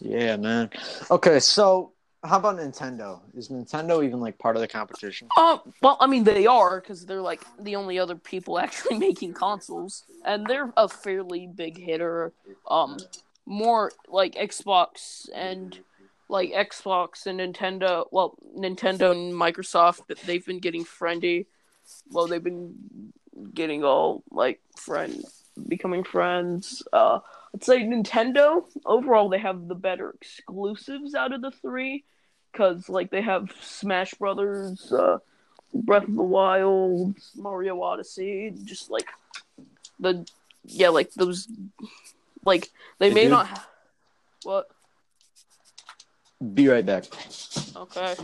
Yeah, 0.00 0.36
man. 0.36 0.68
Okay, 1.10 1.40
so 1.40 1.93
how 2.24 2.38
about 2.38 2.56
Nintendo? 2.56 3.20
Is 3.34 3.48
Nintendo 3.48 4.04
even 4.04 4.18
like 4.18 4.38
part 4.38 4.56
of 4.56 4.62
the 4.62 4.68
competition? 4.68 5.28
Uh, 5.36 5.58
well, 5.82 5.96
I 6.00 6.06
mean 6.06 6.24
they 6.24 6.46
are 6.46 6.80
because 6.80 7.04
they're 7.04 7.20
like 7.20 7.42
the 7.60 7.76
only 7.76 7.98
other 7.98 8.16
people 8.16 8.58
actually 8.58 8.98
making 8.98 9.34
consoles, 9.34 10.04
and 10.24 10.46
they're 10.46 10.72
a 10.76 10.88
fairly 10.88 11.46
big 11.46 11.78
hitter. 11.78 12.32
Um, 12.68 12.96
more 13.46 13.92
like 14.08 14.34
Xbox 14.34 15.28
and 15.34 15.78
like 16.28 16.50
Xbox 16.52 17.26
and 17.26 17.40
Nintendo. 17.40 18.06
Well, 18.10 18.38
Nintendo 18.56 19.12
and 19.12 19.34
Microsoft, 19.34 20.02
they've 20.24 20.44
been 20.44 20.60
getting 20.60 20.84
friendly. 20.84 21.46
Well, 22.10 22.26
they've 22.26 22.42
been 22.42 23.12
getting 23.52 23.84
all 23.84 24.22
like 24.30 24.60
friend, 24.76 25.22
becoming 25.68 26.04
friends. 26.04 26.82
Uh, 26.90 27.18
I'd 27.54 27.62
say 27.62 27.82
Nintendo 27.82 28.64
overall 28.86 29.28
they 29.28 29.38
have 29.38 29.68
the 29.68 29.74
better 29.74 30.10
exclusives 30.10 31.14
out 31.14 31.34
of 31.34 31.42
the 31.42 31.50
three 31.50 32.04
because 32.54 32.88
like 32.88 33.10
they 33.10 33.20
have 33.20 33.52
Smash 33.60 34.14
Brothers, 34.14 34.92
uh, 34.92 35.18
Breath 35.74 36.04
of 36.06 36.14
the 36.14 36.22
Wild, 36.22 37.16
Mario 37.36 37.82
Odyssey, 37.82 38.54
just 38.62 38.90
like 38.90 39.08
the 39.98 40.24
yeah, 40.64 40.90
like 40.90 41.12
those 41.14 41.48
like 42.44 42.70
they 43.00 43.08
Hey, 43.08 43.14
may 43.14 43.22
dude. 43.22 43.30
not. 43.32 43.46
Ha- 43.48 43.68
what? 44.44 44.68
Be 46.54 46.68
right 46.68 46.86
back. 46.86 47.06
Okay. 47.74 48.14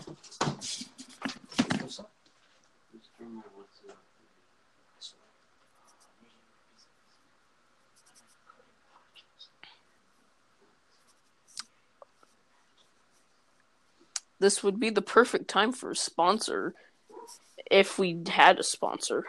This 14.41 14.63
would 14.63 14.81
be 14.81 14.89
the 14.91 15.03
perfect 15.03 15.49
time 15.49 15.71
for 15.71 15.91
a 15.91 15.97
sponsor 15.97 16.75
if 17.71 17.99
we 17.99 18.19
had 18.27 18.59
a 18.59 18.63
sponsor. 18.63 19.27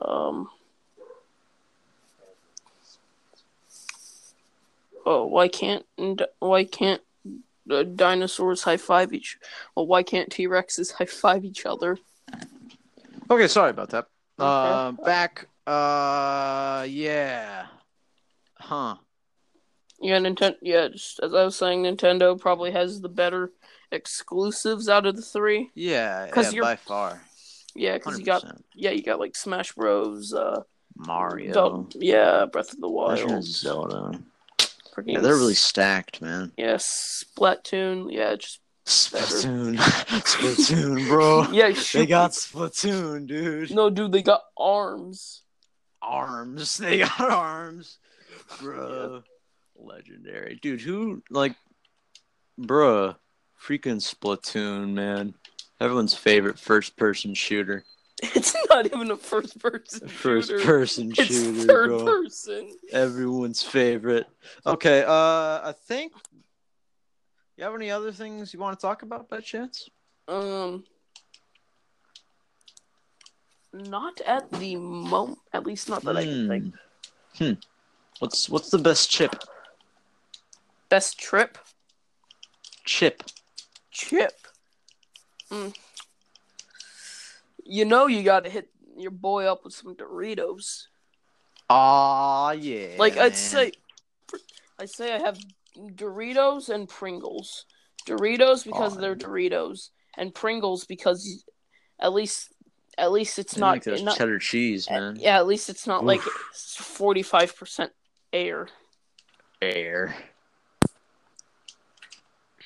Um. 0.00 0.50
Oh, 5.06 5.26
why 5.26 5.48
can't 5.48 5.86
why 6.40 6.64
can't 6.64 7.00
uh, 7.70 7.84
dinosaurs 7.84 8.62
high 8.64 8.76
five 8.76 9.12
each? 9.12 9.38
Well, 9.76 9.86
why 9.86 10.02
can't 10.02 10.32
T 10.32 10.48
Rexes 10.48 10.92
high 10.92 11.04
five 11.04 11.44
each 11.44 11.64
other? 11.64 11.98
Okay, 13.30 13.46
sorry 13.46 13.70
about 13.70 13.90
that. 13.90 14.06
Okay. 14.38 14.44
Uh, 14.48 14.92
back. 15.04 15.46
Uh, 15.66 16.84
yeah. 16.88 17.66
Huh. 18.58 18.96
Yeah, 20.00 20.18
Nintendo. 20.18 20.56
Yeah, 20.60 20.88
just 20.88 21.20
as 21.22 21.32
I 21.34 21.44
was 21.44 21.56
saying, 21.56 21.82
Nintendo 21.84 22.38
probably 22.38 22.72
has 22.72 23.00
the 23.00 23.08
better 23.08 23.52
exclusives 23.90 24.88
out 24.88 25.06
of 25.06 25.16
the 25.16 25.22
three. 25.22 25.70
Yeah, 25.74 26.28
'Cause 26.30 26.46
yeah 26.46 26.50
you're- 26.50 26.64
by 26.66 26.76
far. 26.76 27.22
Yeah, 27.74 27.94
because 27.94 28.18
you 28.18 28.24
got 28.24 28.44
yeah, 28.74 28.90
you 28.90 29.02
got 29.02 29.18
like 29.18 29.34
Smash 29.36 29.72
Bros. 29.72 30.32
Uh, 30.32 30.62
Mario. 30.96 31.52
Del- 31.52 31.88
yeah, 31.94 32.44
Breath 32.44 32.72
of 32.72 32.80
the 32.80 32.88
Wild. 32.88 33.42
Zelda. 33.44 34.20
freaking 34.94 35.14
Yeah, 35.14 35.20
they're 35.20 35.34
really 35.34 35.54
stacked, 35.54 36.22
man. 36.22 36.52
Yes, 36.56 37.24
Splatoon. 37.36 38.12
Yeah, 38.12 38.36
just 38.36 38.60
Splatoon, 38.86 39.76
Splatoon, 39.78 41.08
bro. 41.08 41.48
yeah. 41.50 41.72
They 41.92 42.06
got 42.06 42.30
Splatoon, 42.30 43.26
dude. 43.26 43.72
no, 43.74 43.90
dude. 43.90 44.12
They 44.12 44.22
got 44.22 44.42
arms. 44.56 45.42
Arms. 46.04 46.76
They 46.78 46.98
got 46.98 47.20
arms, 47.20 47.98
bro. 48.60 49.22
Legendary, 49.76 50.58
dude. 50.62 50.80
Who 50.80 51.22
like, 51.30 51.54
bruh, 52.60 53.16
freaking 53.60 54.00
Splatoon, 54.00 54.92
man. 54.92 55.34
Everyone's 55.80 56.14
favorite 56.14 56.58
first-person 56.58 57.34
shooter. 57.34 57.84
It's 58.22 58.54
not 58.70 58.86
even 58.86 59.10
a 59.10 59.16
first 59.16 59.58
person 59.58 60.08
First 60.08 60.48
shooter. 60.48 60.64
person 60.64 61.10
It's 61.10 61.24
shooter, 61.24 61.66
third 61.66 61.86
bro. 61.88 62.04
person. 62.04 62.76
Everyone's 62.92 63.62
favorite. 63.62 64.26
Okay, 64.64 65.02
uh, 65.02 65.08
I 65.68 65.74
think. 65.86 66.12
You 67.56 67.64
have 67.64 67.74
any 67.74 67.90
other 67.90 68.12
things 68.12 68.52
you 68.54 68.60
want 68.60 68.78
to 68.78 68.82
talk 68.86 69.02
about 69.02 69.28
by 69.28 69.40
chance? 69.40 69.88
Um, 70.28 70.84
not 73.74 74.20
at 74.20 74.50
the 74.52 74.76
moment. 74.76 75.38
At 75.52 75.66
least 75.66 75.88
not 75.88 76.02
that 76.04 76.16
I 76.16 76.24
can 76.24 76.48
think. 76.48 76.74
Hmm. 77.36 77.44
Hmm. 77.44 77.52
What's 78.20 78.48
what's 78.48 78.70
the 78.70 78.78
best 78.78 79.10
chip? 79.10 79.34
Best 80.88 81.18
trip. 81.18 81.58
Chip. 82.84 83.22
Chip. 83.90 84.32
Mm. 85.50 85.74
You 87.64 87.84
know 87.84 88.06
you 88.06 88.22
got 88.22 88.44
to 88.44 88.50
hit 88.50 88.68
your 88.96 89.10
boy 89.10 89.46
up 89.46 89.64
with 89.64 89.74
some 89.74 89.94
Doritos. 89.96 90.86
Ah, 91.68 92.52
yeah. 92.52 92.94
Like 92.98 93.16
I'd 93.16 93.32
man. 93.32 93.34
say, 93.34 93.72
I 94.78 94.84
say 94.84 95.14
I 95.14 95.18
have 95.18 95.38
Doritos 95.76 96.68
and 96.68 96.88
Pringles. 96.88 97.66
Doritos 98.06 98.64
because 98.64 98.96
Aw. 98.96 99.00
they're 99.00 99.16
Doritos, 99.16 99.90
and 100.16 100.34
Pringles 100.34 100.84
because 100.84 101.44
at 101.98 102.12
least, 102.12 102.52
at 102.98 103.12
least 103.12 103.38
it's 103.38 103.56
I 103.56 103.60
not, 103.60 103.86
like 103.86 104.02
not 104.02 104.16
cheddar 104.16 104.38
cheese, 104.38 104.88
man. 104.88 105.16
yeah, 105.18 105.36
at 105.36 105.46
least 105.46 105.68
it's 105.68 105.86
not 105.86 106.04
like 106.04 106.20
forty 106.20 107.22
five 107.22 107.56
percent 107.56 107.92
air. 108.32 108.68
Air. 109.62 110.14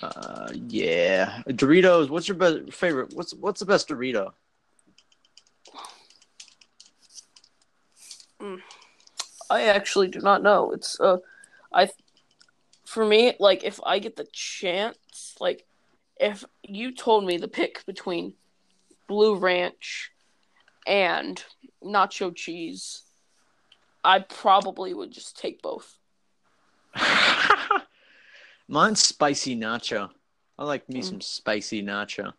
Uh, 0.01 0.49
yeah. 0.69 1.43
Doritos. 1.49 2.09
What's 2.09 2.29
your 2.29 2.37
best 2.37 2.73
favorite? 2.73 3.13
What's 3.15 3.35
what's 3.35 3.61
the 3.61 3.67
best 3.67 3.89
Dorito? 3.89 4.33
I 9.51 9.65
actually 9.65 10.09
do 10.09 10.21
not 10.21 10.43
know. 10.43 10.73
It's 10.73 11.01
uh, 11.01 11.19
I, 11.73 11.91
for 12.85 13.05
me, 13.05 13.35
like 13.41 13.65
if 13.65 13.81
I 13.85 13.99
get 13.99 14.17
the 14.17 14.29
chance, 14.33 15.35
like 15.41 15.67
if 16.21 16.45
you 16.63 16.95
told 16.95 17.25
me 17.25 17.37
the 17.37 17.49
pick 17.49 17.85
between 17.87 18.35
Blue 19.07 19.37
Ranch 19.37 20.13
and 20.89 21.45
nacho 21.85 22.35
cheese, 22.35 23.03
I 24.03 24.21
probably 24.21 24.95
would 24.95 25.13
just 25.13 25.39
take 25.39 25.61
both. 25.63 25.99
Mine's 28.69 29.03
spicy 29.03 29.55
nacho. 29.57 30.11
I 30.59 30.65
like 30.65 30.89
me 30.89 31.01
Mm. 31.01 31.05
some 31.05 31.21
spicy 31.21 31.83
nacho. 31.83 32.33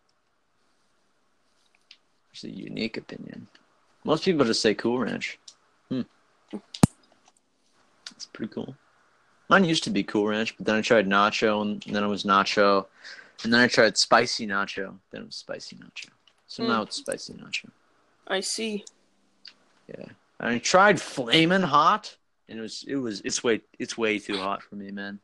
It's 2.32 2.44
a 2.44 2.50
unique 2.50 2.96
opinion. 2.96 3.46
Most 4.04 4.24
people 4.24 4.44
just 4.44 4.62
say 4.62 4.74
Cool 4.74 4.98
Ranch. 4.98 5.38
Hmm. 5.88 6.02
That's 8.10 8.26
pretty 8.32 8.52
cool. 8.52 8.74
Mine 9.48 9.64
used 9.64 9.84
to 9.84 9.90
be 9.90 10.02
Cool 10.02 10.28
Ranch, 10.28 10.56
but 10.56 10.66
then 10.66 10.76
I 10.76 10.80
tried 10.80 11.08
nacho, 11.08 11.62
and 11.62 11.82
then 11.82 12.04
it 12.04 12.08
was 12.08 12.24
nacho, 12.24 12.86
and 13.42 13.52
then 13.52 13.60
I 13.60 13.66
tried 13.68 13.96
spicy 13.96 14.46
nacho. 14.46 14.94
Then 15.10 15.22
it 15.22 15.26
was 15.26 15.36
spicy 15.36 15.76
nacho. 15.76 16.08
So 16.46 16.62
Mm. 16.62 16.68
now 16.68 16.82
it's 16.82 16.96
spicy 16.96 17.32
nacho. 17.34 17.70
I 18.30 18.40
see. 18.40 18.84
Yeah. 19.88 20.06
I 20.38 20.58
tried 20.58 21.00
flaming 21.00 21.62
hot, 21.62 22.16
and 22.48 22.58
it 22.58 22.62
was 22.62 22.84
it 22.88 22.96
was 22.96 23.20
it's 23.22 23.44
way 23.44 23.60
it's 23.78 23.98
way 23.98 24.18
too 24.18 24.38
hot 24.38 24.62
for 24.62 24.76
me, 24.76 24.90
man. 24.90 25.18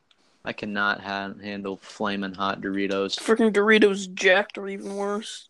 I 0.45 0.53
cannot 0.53 1.01
ha- 1.01 1.33
handle 1.41 1.77
flaming 1.77 2.33
hot 2.33 2.61
Doritos. 2.61 3.17
Freaking 3.17 3.51
Doritos 3.51 4.13
jacked 4.13 4.57
or 4.57 4.69
even 4.69 4.95
worse. 4.95 5.49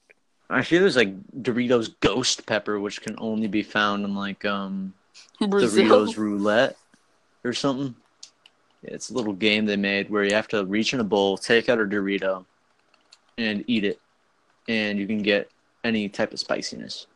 I 0.49 0.61
feel 0.61 0.79
there's 0.81 0.95
like 0.95 1.13
Doritos 1.41 1.93
Ghost 1.99 2.45
Pepper, 2.45 2.79
which 2.79 3.01
can 3.01 3.15
only 3.17 3.47
be 3.47 3.63
found 3.63 4.05
in 4.05 4.15
like 4.15 4.45
um 4.45 4.93
Brazil. 5.49 5.85
Doritos 5.85 6.17
Roulette 6.17 6.77
or 7.43 7.53
something. 7.53 7.95
Yeah, 8.83 8.93
it's 8.93 9.09
a 9.09 9.13
little 9.13 9.33
game 9.33 9.65
they 9.65 9.75
made 9.75 10.09
where 10.09 10.23
you 10.23 10.33
have 10.33 10.47
to 10.49 10.63
reach 10.65 10.93
in 10.93 10.99
a 10.99 11.03
bowl, 11.03 11.37
take 11.37 11.67
out 11.67 11.79
a 11.79 11.85
Dorito, 11.85 12.45
and 13.37 13.65
eat 13.67 13.83
it, 13.83 13.99
and 14.69 14.99
you 14.99 15.07
can 15.07 15.23
get 15.23 15.49
any 15.83 16.07
type 16.07 16.31
of 16.31 16.39
spiciness. 16.39 17.07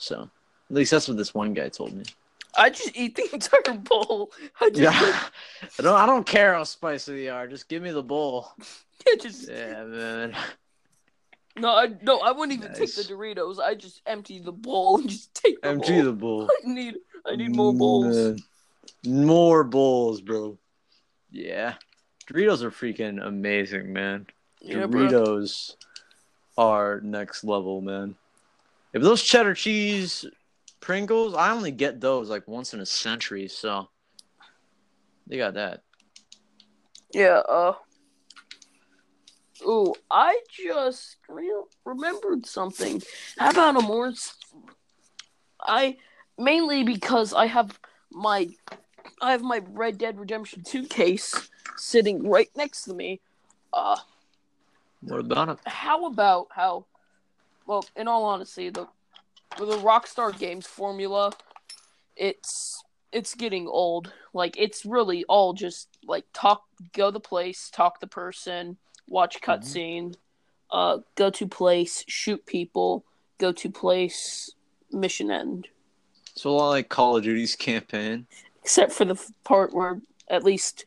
So, 0.00 0.22
at 0.70 0.74
least 0.76 0.90
that's 0.90 1.08
what 1.08 1.16
this 1.18 1.34
one 1.34 1.52
guy 1.52 1.68
told 1.68 1.92
me. 1.92 2.04
I 2.56 2.70
just 2.70 2.96
eat 2.96 3.14
the 3.16 3.28
entire 3.32 3.76
bowl. 3.78 4.32
I 4.60 4.70
just, 4.70 4.80
Yeah, 4.80 5.22
I 5.78 5.82
don't. 5.82 5.94
I 5.94 6.06
don't 6.06 6.26
care 6.26 6.54
how 6.54 6.64
spicy 6.64 7.12
they 7.14 7.28
are. 7.28 7.46
Just 7.46 7.68
give 7.68 7.82
me 7.82 7.90
the 7.92 8.02
bowl. 8.02 8.48
I 9.06 9.16
just 9.20 9.48
Yeah, 9.48 9.84
man. 9.84 10.34
no, 11.56 11.68
I 11.68 11.88
no, 12.02 12.20
I 12.20 12.32
wouldn't 12.32 12.58
even 12.58 12.72
Nice. 12.72 12.78
take 12.78 12.94
the 13.08 13.14
Doritos. 13.14 13.60
I 13.60 13.74
just 13.74 14.00
empty 14.06 14.40
the 14.40 14.52
bowl 14.52 14.98
and 14.98 15.08
just 15.08 15.34
take 15.34 15.60
the 15.62 15.68
Empty 15.68 15.96
bowl. 15.96 16.04
the 16.04 16.12
bowl. 16.12 16.48
I 16.50 16.68
need, 16.72 16.94
I 17.26 17.36
need 17.36 17.54
more 17.54 17.72
bowls. 17.74 18.16
Man. 18.16 18.38
More 19.26 19.64
bowls, 19.64 20.20
bro. 20.20 20.58
Yeah, 21.30 21.74
Doritos 22.26 22.62
are 22.62 22.70
freaking 22.70 23.24
amazing, 23.24 23.92
man. 23.92 24.26
Yeah, 24.60 24.86
bro. 24.86 25.02
Doritos 25.08 25.76
are 26.58 27.00
next 27.02 27.44
level, 27.44 27.80
man. 27.80 28.16
If 28.92 29.02
those 29.02 29.22
cheddar 29.22 29.54
cheese 29.54 30.24
Pringles, 30.80 31.34
I 31.34 31.50
only 31.52 31.70
get 31.70 32.00
those 32.00 32.28
like 32.30 32.48
once 32.48 32.74
in 32.74 32.80
a 32.80 32.86
century, 32.86 33.48
so 33.48 33.88
they 35.26 35.36
got 35.36 35.54
that. 35.54 35.82
Yeah. 37.12 37.42
Uh. 37.48 37.74
Ooh, 39.62 39.94
I 40.10 40.40
just 40.50 41.16
real 41.28 41.68
remembered 41.84 42.46
something. 42.46 43.02
How 43.38 43.50
about 43.50 43.76
a 43.76 43.82
more? 43.82 44.12
I 45.62 45.98
mainly 46.38 46.82
because 46.82 47.34
I 47.34 47.44
have 47.46 47.78
my, 48.10 48.48
I 49.20 49.32
have 49.32 49.42
my 49.42 49.60
Red 49.68 49.98
Dead 49.98 50.18
Redemption 50.18 50.62
Two 50.64 50.86
case 50.86 51.50
sitting 51.76 52.26
right 52.26 52.48
next 52.56 52.84
to 52.84 52.94
me. 52.94 53.20
Uh, 53.72 53.98
What 55.02 55.20
about 55.20 55.50
it? 55.50 55.58
how 55.66 56.06
about 56.06 56.48
how? 56.50 56.86
Well, 57.70 57.84
in 57.94 58.08
all 58.08 58.24
honesty, 58.24 58.68
the 58.68 58.88
the 59.56 59.78
Rockstar 59.78 60.36
Games 60.36 60.66
formula, 60.66 61.30
it's 62.16 62.82
it's 63.12 63.36
getting 63.36 63.68
old. 63.68 64.12
Like 64.34 64.56
it's 64.58 64.84
really 64.84 65.24
all 65.28 65.52
just 65.52 65.86
like 66.04 66.24
talk, 66.32 66.64
go 66.92 67.12
the 67.12 67.20
place, 67.20 67.70
talk 67.70 68.00
the 68.00 68.08
person, 68.08 68.76
watch 69.06 69.40
cutscene, 69.40 70.16
uh, 70.72 70.98
go 71.14 71.30
to 71.30 71.46
place, 71.46 72.04
shoot 72.08 72.44
people, 72.44 73.04
go 73.38 73.52
to 73.52 73.70
place, 73.70 74.50
mission 74.90 75.30
end. 75.30 75.68
So 76.34 76.50
a 76.50 76.52
lot 76.52 76.70
like 76.70 76.88
Call 76.88 77.18
of 77.18 77.22
Duty's 77.22 77.54
campaign. 77.54 78.26
Except 78.64 78.90
for 78.90 79.04
the 79.04 79.30
part 79.44 79.72
where 79.72 80.00
at 80.28 80.42
least 80.42 80.86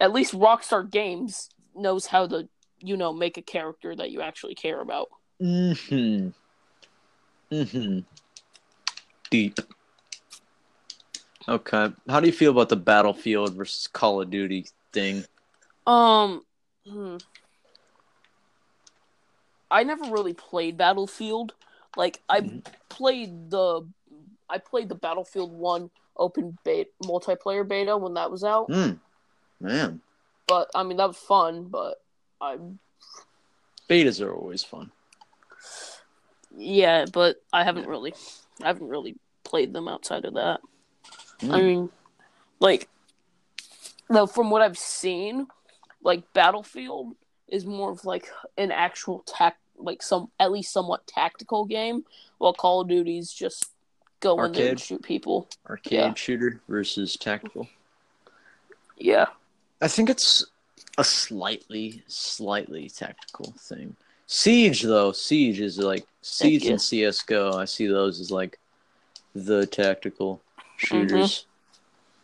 at 0.00 0.14
least 0.14 0.32
Rockstar 0.32 0.90
Games 0.90 1.50
knows 1.74 2.06
how 2.06 2.26
to 2.26 2.48
you 2.78 2.96
know 2.96 3.12
make 3.12 3.36
a 3.36 3.42
character 3.42 3.94
that 3.94 4.10
you 4.10 4.22
actually 4.22 4.54
care 4.54 4.80
about. 4.80 5.10
Mm-hmm. 5.42 6.28
Mm-hmm. 7.52 7.98
Deep. 9.30 9.58
Okay. 11.48 11.92
How 12.08 12.20
do 12.20 12.26
you 12.26 12.32
feel 12.32 12.52
about 12.52 12.68
the 12.68 12.76
Battlefield 12.76 13.54
versus 13.54 13.88
Call 13.88 14.22
of 14.22 14.30
Duty 14.30 14.66
thing? 14.92 15.24
Um, 15.86 16.44
hmm. 16.88 17.16
I 19.70 19.82
never 19.82 20.04
really 20.04 20.34
played 20.34 20.76
Battlefield. 20.76 21.54
Like 21.96 22.22
I 22.28 22.42
Mhm. 22.42 22.64
played 22.88 23.50
the, 23.50 23.86
I 24.48 24.58
played 24.58 24.88
the 24.88 24.94
Battlefield 24.94 25.52
One 25.52 25.90
open 26.16 26.56
beta 26.62 26.90
multiplayer 27.02 27.66
beta 27.66 27.96
when 27.96 28.14
that 28.14 28.30
was 28.30 28.44
out. 28.44 28.66
Hmm. 28.66 28.92
Man. 29.60 30.00
But 30.46 30.70
I 30.74 30.84
mean 30.84 30.98
that 30.98 31.08
was 31.08 31.16
fun. 31.16 31.64
But 31.64 32.00
I, 32.40 32.58
Betas 33.88 34.24
are 34.24 34.32
always 34.32 34.62
fun. 34.62 34.92
Yeah, 36.62 37.06
but 37.12 37.36
I 37.52 37.64
haven't 37.64 37.86
really, 37.86 38.14
I 38.62 38.68
haven't 38.68 38.88
really 38.88 39.16
played 39.44 39.72
them 39.72 39.88
outside 39.88 40.24
of 40.24 40.34
that. 40.34 40.60
I 41.42 41.46
Mm. 41.46 41.64
mean, 41.64 41.90
like, 42.60 42.88
no, 44.08 44.26
from 44.26 44.50
what 44.50 44.62
I've 44.62 44.78
seen, 44.78 45.48
like 46.02 46.32
Battlefield 46.32 47.16
is 47.48 47.66
more 47.66 47.90
of 47.90 48.04
like 48.04 48.28
an 48.56 48.70
actual 48.70 49.20
tact, 49.26 49.58
like 49.76 50.02
some 50.02 50.30
at 50.38 50.52
least 50.52 50.72
somewhat 50.72 51.06
tactical 51.06 51.64
game, 51.64 52.04
while 52.38 52.52
Call 52.52 52.82
of 52.82 52.88
Duty's 52.88 53.32
just 53.32 53.72
go 54.20 54.42
in 54.44 54.52
there 54.52 54.70
and 54.70 54.80
shoot 54.80 55.02
people. 55.02 55.48
Arcade 55.68 55.92
Yeah. 55.92 56.14
shooter 56.14 56.60
versus 56.68 57.16
tactical. 57.16 57.68
Yeah, 58.96 59.26
I 59.80 59.88
think 59.88 60.08
it's 60.08 60.44
a 60.98 61.02
slightly, 61.02 62.04
slightly 62.06 62.88
tactical 62.88 63.52
thing. 63.58 63.96
Siege 64.32 64.80
though, 64.80 65.12
Siege 65.12 65.60
is 65.60 65.76
like 65.76 66.06
Siege 66.22 66.66
and 66.66 66.80
CS:GO. 66.80 67.52
I 67.52 67.66
see 67.66 67.86
those 67.86 68.18
as 68.18 68.30
like 68.30 68.58
the 69.34 69.66
tactical 69.66 70.40
shooters. 70.78 71.44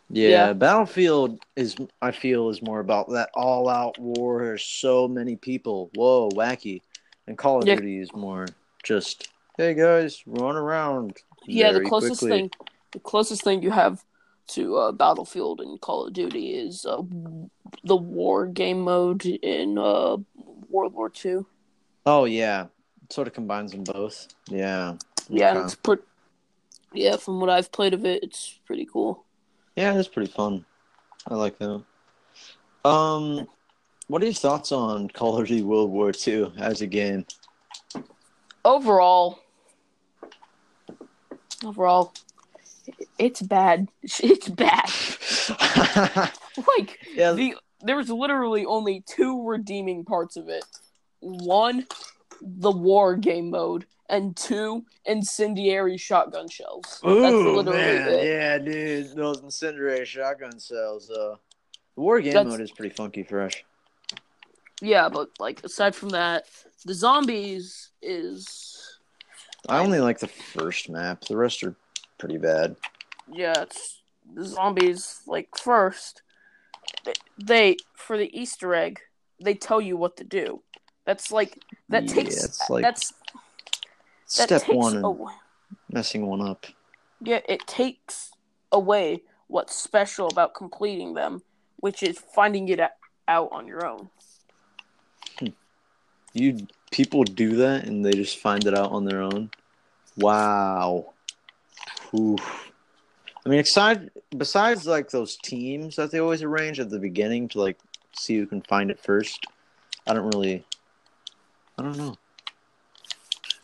Yeah, 0.08 0.28
Yeah. 0.28 0.52
Battlefield 0.54 1.38
is 1.54 1.76
I 2.00 2.12
feel 2.12 2.48
is 2.48 2.62
more 2.62 2.80
about 2.80 3.10
that 3.10 3.28
all-out 3.34 3.98
war. 3.98 4.42
There's 4.42 4.64
so 4.64 5.06
many 5.06 5.36
people. 5.36 5.90
Whoa, 5.96 6.30
wacky. 6.30 6.80
And 7.26 7.36
Call 7.36 7.58
of 7.58 7.66
Yeah. 7.66 7.74
Duty 7.74 7.98
is 7.98 8.10
more 8.14 8.46
just 8.82 9.28
hey 9.58 9.74
guys, 9.74 10.22
run 10.24 10.56
around. 10.56 11.18
yeah. 11.44 11.72
The 11.72 11.82
closest 11.82 12.20
quickly. 12.20 12.38
thing, 12.38 12.50
the 12.92 13.00
closest 13.00 13.44
thing 13.44 13.62
you 13.62 13.70
have 13.70 14.02
to 14.54 14.76
uh, 14.78 14.92
Battlefield 14.92 15.60
and 15.60 15.78
Call 15.78 16.06
of 16.06 16.14
Duty 16.14 16.54
is 16.54 16.86
uh, 16.86 17.02
the 17.84 17.96
war 17.96 18.46
game 18.46 18.80
mode 18.80 19.26
in 19.26 19.76
uh, 19.76 20.16
World 20.70 20.94
War 20.94 21.10
Two. 21.10 21.44
Oh 22.10 22.24
yeah, 22.24 22.68
it 23.04 23.12
sort 23.12 23.26
of 23.28 23.34
combines 23.34 23.72
them 23.72 23.84
both. 23.84 24.28
Yeah. 24.48 24.94
Yeah, 25.28 25.50
and 25.50 25.58
Okay. 25.58 25.64
it's 25.66 25.74
pretty. 25.74 26.02
Yeah, 26.94 27.18
from 27.18 27.38
what 27.38 27.50
I've 27.50 27.70
played 27.70 27.92
of 27.92 28.06
it, 28.06 28.22
it's 28.22 28.58
pretty 28.64 28.88
cool. 28.90 29.24
Yeah, 29.76 29.92
it's 29.98 30.08
pretty 30.08 30.32
fun. 30.32 30.64
I 31.26 31.34
like 31.34 31.58
that. 31.58 31.84
Um, 32.82 33.46
what 34.06 34.22
are 34.22 34.24
your 34.24 34.32
thoughts 34.32 34.72
on 34.72 35.08
Call 35.10 35.38
of 35.38 35.48
Duty 35.48 35.62
World 35.62 35.90
War 35.90 36.10
II 36.26 36.50
as 36.58 36.80
a 36.80 36.86
game? 36.86 37.26
overall 38.64 39.38
overall 41.64 42.12
it's 43.18 43.40
bad 43.40 43.88
it's 44.02 44.48
bad 44.48 44.90
like 46.78 46.98
yeah, 47.14 47.32
the 47.32 47.54
there's 47.82 48.10
literally 48.10 48.66
only 48.66 49.02
two 49.06 49.46
redeeming 49.46 50.04
parts 50.04 50.36
of 50.36 50.48
it 50.48 50.64
one 51.20 51.86
the 52.40 52.70
war 52.70 53.16
game 53.16 53.50
mode 53.50 53.84
and 54.08 54.36
two 54.36 54.84
incendiary 55.06 55.96
shotgun 55.98 56.48
shells 56.48 57.00
that's 57.02 57.04
Ooh, 57.34 57.62
man, 57.62 58.08
it 58.08 58.24
yeah, 58.24 58.58
dude, 58.58 59.14
those 59.16 59.40
incendiary 59.40 60.04
shotgun 60.06 60.58
shells, 60.58 61.10
Uh, 61.10 61.34
the 61.94 62.00
war 62.00 62.20
game 62.20 62.32
That's- 62.32 62.50
mode 62.50 62.60
is 62.60 62.70
pretty 62.70 62.94
funky 62.94 63.22
fresh. 63.24 63.64
yeah 64.80 65.08
but 65.08 65.28
like 65.40 65.62
aside 65.64 65.94
from 65.94 66.10
that 66.10 66.46
the 66.84 66.94
zombies 66.94 67.90
is 68.00 68.74
I 69.68 69.80
only 69.80 69.98
like 70.00 70.20
the 70.20 70.28
first 70.28 70.88
map. 70.88 71.22
The 71.24 71.36
rest 71.36 71.64
are 71.64 71.74
pretty 72.18 72.38
bad. 72.38 72.76
yeah 73.30 73.62
it's 73.62 74.00
the 74.34 74.44
zombies 74.44 75.20
like 75.26 75.48
first 75.58 76.22
they, 77.04 77.12
they 77.42 77.76
for 77.94 78.16
the 78.16 78.30
easter 78.38 78.74
egg 78.74 79.00
they 79.40 79.54
tell 79.54 79.80
you 79.80 79.96
what 79.96 80.16
to 80.18 80.24
do 80.24 80.62
that's 81.08 81.32
like 81.32 81.58
that 81.88 82.04
Yeah, 82.04 82.14
takes 82.14 82.44
it's 82.44 82.68
like 82.68 82.82
that's 82.82 83.14
that 84.36 84.48
Step 84.48 84.62
takes 84.64 84.68
one, 84.68 85.26
messing 85.90 86.26
one 86.26 86.42
up. 86.42 86.66
yeah 87.22 87.40
it 87.48 87.66
takes 87.66 88.30
away 88.72 89.22
what's 89.46 89.74
special 89.74 90.28
about 90.28 90.52
completing 90.54 91.14
them 91.14 91.40
which 91.80 92.02
is 92.02 92.18
finding 92.18 92.68
it 92.68 92.80
out 93.26 93.48
on 93.52 93.66
your 93.66 93.86
own. 93.86 94.10
Hmm. 95.38 95.46
You 96.34 96.66
people 96.90 97.24
do 97.24 97.56
that 97.56 97.84
and 97.86 98.04
they 98.04 98.10
just 98.12 98.38
find 98.38 98.66
it 98.66 98.76
out 98.76 98.90
on 98.90 99.04
their 99.04 99.22
own. 99.22 99.50
Wow. 100.16 101.12
Oof. 102.12 102.72
I 103.46 103.48
mean, 103.48 103.60
aside 103.60 104.10
besides 104.36 104.86
like 104.86 105.08
those 105.10 105.36
teams 105.36 105.96
that 105.96 106.10
they 106.10 106.18
always 106.20 106.42
arrange 106.42 106.80
at 106.80 106.90
the 106.90 106.98
beginning 106.98 107.48
to 107.50 107.60
like 107.60 107.78
see 108.12 108.36
who 108.36 108.46
can 108.46 108.60
find 108.62 108.90
it 108.90 109.00
first, 109.00 109.46
I 110.06 110.12
don't 110.14 110.34
really. 110.34 110.64
I 111.78 111.82
don't 111.82 111.96
know. 111.96 112.16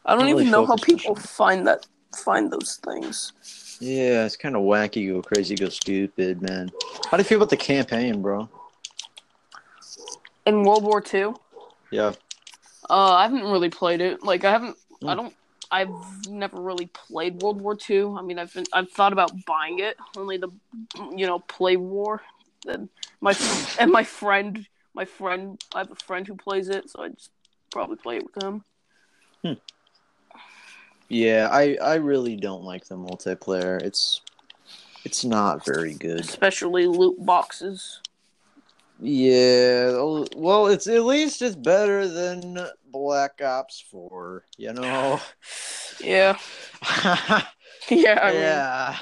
I 0.07 0.12
don't 0.14 0.20
Don't 0.20 0.29
even 0.29 0.38
really 0.38 0.50
know 0.50 0.66
how 0.66 0.77
people 0.77 1.14
find 1.16 1.66
that 1.66 1.87
find 2.16 2.50
those 2.50 2.77
things. 2.77 3.33
Yeah, 3.81 4.24
it's 4.24 4.37
kind 4.37 4.55
of 4.55 4.62
wacky, 4.62 5.12
go 5.12 5.20
crazy, 5.20 5.57
go 5.57 5.68
stupid, 5.68 6.40
man. 6.40 6.70
How 7.11 7.16
do 7.16 7.22
you 7.22 7.24
feel 7.24 7.38
about 7.38 7.50
the 7.50 7.57
campaign, 7.57 8.22
bro? 8.22 8.48
In 10.46 10.62
World 10.62 10.85
War 10.85 11.03
II, 11.12 11.35
Yeah. 11.90 12.12
uh, 12.88 13.12
I 13.14 13.24
haven't 13.24 13.42
really 13.42 13.70
played 13.70 14.00
it. 14.00 14.22
Like 14.22 14.44
I 14.44 14.50
haven't. 14.50 14.77
I 15.03 15.14
Mm. 15.14 15.16
don't. 15.16 15.35
I've 15.70 16.29
never 16.29 16.61
really 16.61 16.87
played 16.87 17.42
World 17.42 17.61
War 17.61 17.77
II. 17.90 18.14
I 18.16 18.22
mean, 18.22 18.38
I've 18.38 18.53
been. 18.55 18.66
I've 18.72 18.90
thought 18.90 19.12
about 19.12 19.33
buying 19.44 19.81
it 19.81 19.96
only 20.16 20.37
the, 20.37 20.50
you 21.16 21.27
know, 21.27 21.40
play 21.40 21.77
war. 21.77 22.22
And 22.68 22.88
my 23.20 23.35
and 23.79 23.90
my 23.90 24.05
friend, 24.05 24.66
my 24.94 25.05
friend, 25.05 25.61
I 25.74 25.79
have 25.79 25.90
a 25.90 25.96
friend 25.96 26.27
who 26.27 26.37
plays 26.37 26.68
it, 26.68 26.90
so 26.90 27.03
I 27.03 27.09
just 27.09 27.31
probably 27.74 27.96
play 27.96 28.16
it 28.16 28.24
with 28.24 28.42
him. 28.42 28.64
Hmm. 29.42 29.52
Yeah, 31.10 31.48
I 31.52 31.76
I 31.82 31.96
really 31.96 32.37
don't 32.37 32.62
like 32.64 32.87
the 32.87 32.96
multiplayer. 32.96 33.82
It's 33.82 34.22
it's 35.04 35.24
not 35.24 35.66
very 35.66 35.92
good. 35.94 36.20
Especially 36.20 36.87
loot 36.87 37.16
boxes. 37.26 38.00
Yeah, 39.00 39.90
well- 39.90 40.26
well, 40.37 40.66
it's 40.68 40.87
at 40.87 41.02
least 41.04 41.42
it's 41.42 41.56
better 41.56 42.06
than 42.06 42.58
Black 42.87 43.42
Ops 43.42 43.80
4, 43.90 44.44
you 44.56 44.72
know. 44.72 45.20
Yeah, 46.00 46.37
yeah. 47.88 48.18
I 48.20 48.30
mean, 48.32 48.40
yeah. 48.40 48.96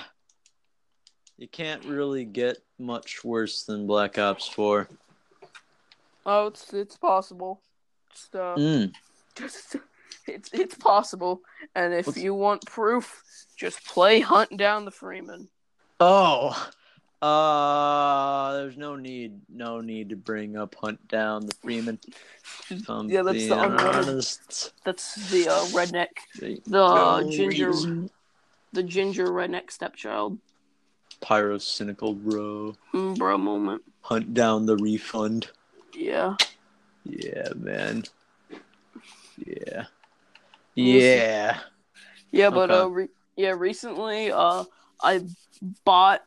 You 1.38 1.48
can't 1.48 1.82
really 1.86 2.24
get 2.26 2.58
much 2.78 3.24
worse 3.24 3.62
than 3.64 3.86
Black 3.86 4.18
Ops 4.18 4.46
4. 4.48 4.88
oh, 6.26 6.46
it's 6.48 6.72
it's 6.74 6.96
possible. 6.98 7.62
Uh, 8.34 8.56
Mm. 8.56 8.92
just 9.34 9.76
it's 10.26 10.50
it's 10.52 10.74
possible. 10.74 11.40
And 11.74 11.92
if 11.94 12.06
What's- 12.06 12.18
you 12.18 12.34
want 12.34 12.64
proof, 12.66 13.22
just 13.56 13.84
play 13.86 14.20
Hunt 14.20 14.56
Down 14.56 14.84
the 14.84 14.90
Freeman. 14.90 15.48
Oh. 16.00 16.70
Uh 17.22 18.52
there's 18.54 18.76
no 18.76 18.96
need 18.96 19.40
no 19.48 19.80
need 19.80 20.08
to 20.10 20.16
bring 20.16 20.56
up 20.56 20.74
Hunt 20.74 21.06
Down 21.08 21.46
the 21.46 21.54
Freeman. 21.54 21.98
Um, 22.88 23.08
Yeah, 23.08 23.22
that's 23.22 23.46
the 23.46 23.54
honest. 23.58 24.72
That's 24.84 25.30
the 25.30 25.48
uh, 25.48 25.64
redneck, 25.66 26.08
the 26.40 26.60
no 26.66 27.30
ginger, 27.30 27.68
reason. 27.70 28.10
the 28.72 28.82
ginger 28.82 29.28
redneck 29.28 29.70
stepchild, 29.70 30.38
Pyrocynical 31.20 32.20
bro. 32.20 32.74
mm, 32.92 33.16
bro 33.16 33.38
moment. 33.38 33.82
Hunt 34.00 34.34
down 34.34 34.66
the 34.66 34.76
refund. 34.76 35.48
Yeah, 35.94 36.34
Yeah, 37.04 37.48
man. 37.56 38.04
Yeah. 39.44 39.84
Yeah. 40.74 41.58
yeah, 42.30 42.50
but 42.50 42.70
Okay. 42.70 42.80
uh, 42.80 42.86
re- 42.86 43.08
yeah, 43.36 43.50
recently 43.50 44.30
uh, 44.30 44.64
I 45.02 45.22
bought, 45.84 46.22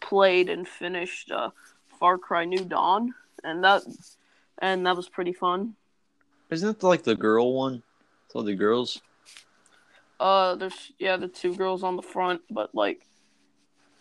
played, 0.00 0.48
and 0.48 0.66
finished 0.66 1.30
uh, 1.30 1.50
Far 1.98 2.18
Cry 2.18 2.44
New 2.44 2.64
Dawn, 2.64 3.14
and 3.42 3.64
that 3.64 3.82
and 4.58 4.86
that 4.86 4.96
was 4.96 5.08
pretty 5.08 5.32
fun. 5.32 5.74
Isn't 6.50 6.68
it 6.76 6.82
like 6.82 7.02
the 7.02 7.14
girl 7.16 7.54
one? 7.54 7.82
So 8.28 8.42
the 8.42 8.54
girls. 8.54 9.00
Uh, 10.20 10.54
there's 10.56 10.92
yeah, 10.98 11.16
the 11.16 11.28
two 11.28 11.54
girls 11.54 11.82
on 11.82 11.96
the 11.96 12.02
front, 12.02 12.42
but 12.50 12.74
like 12.74 13.06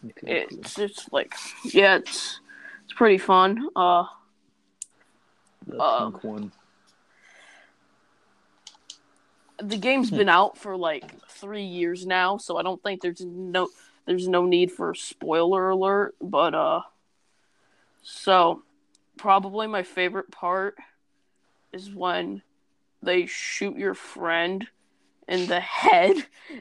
Okay, 0.05 0.45
cool. 0.49 0.59
it's 0.59 0.79
it's 0.79 1.09
like 1.11 1.33
yeah, 1.63 1.97
it's 1.97 2.39
it's 2.83 2.93
pretty 2.93 3.17
fun. 3.17 3.67
Uh, 3.75 4.05
The 5.67 5.77
uh, 5.77 6.09
pink 6.09 6.23
one. 6.23 6.51
the 9.61 9.77
game's 9.77 10.11
been 10.11 10.29
out 10.29 10.57
for 10.57 10.77
like 10.77 11.13
three 11.29 11.63
years 11.63 12.05
now, 12.05 12.37
so 12.37 12.57
I 12.57 12.63
don't 12.63 12.81
think 12.81 13.01
there's 13.01 13.21
no 13.21 13.69
there's 14.05 14.27
no 14.27 14.45
need 14.45 14.71
for 14.71 14.93
spoiler 14.93 15.69
alert. 15.69 16.15
But 16.21 16.53
uh, 16.53 16.81
so 18.03 18.63
probably 19.17 19.67
my 19.67 19.83
favorite 19.83 20.31
part 20.31 20.75
is 21.73 21.93
when 21.93 22.41
they 23.01 23.25
shoot 23.25 23.77
your 23.77 23.93
friend 23.93 24.67
in 25.27 25.47
the 25.47 25.59
head, 25.59 26.15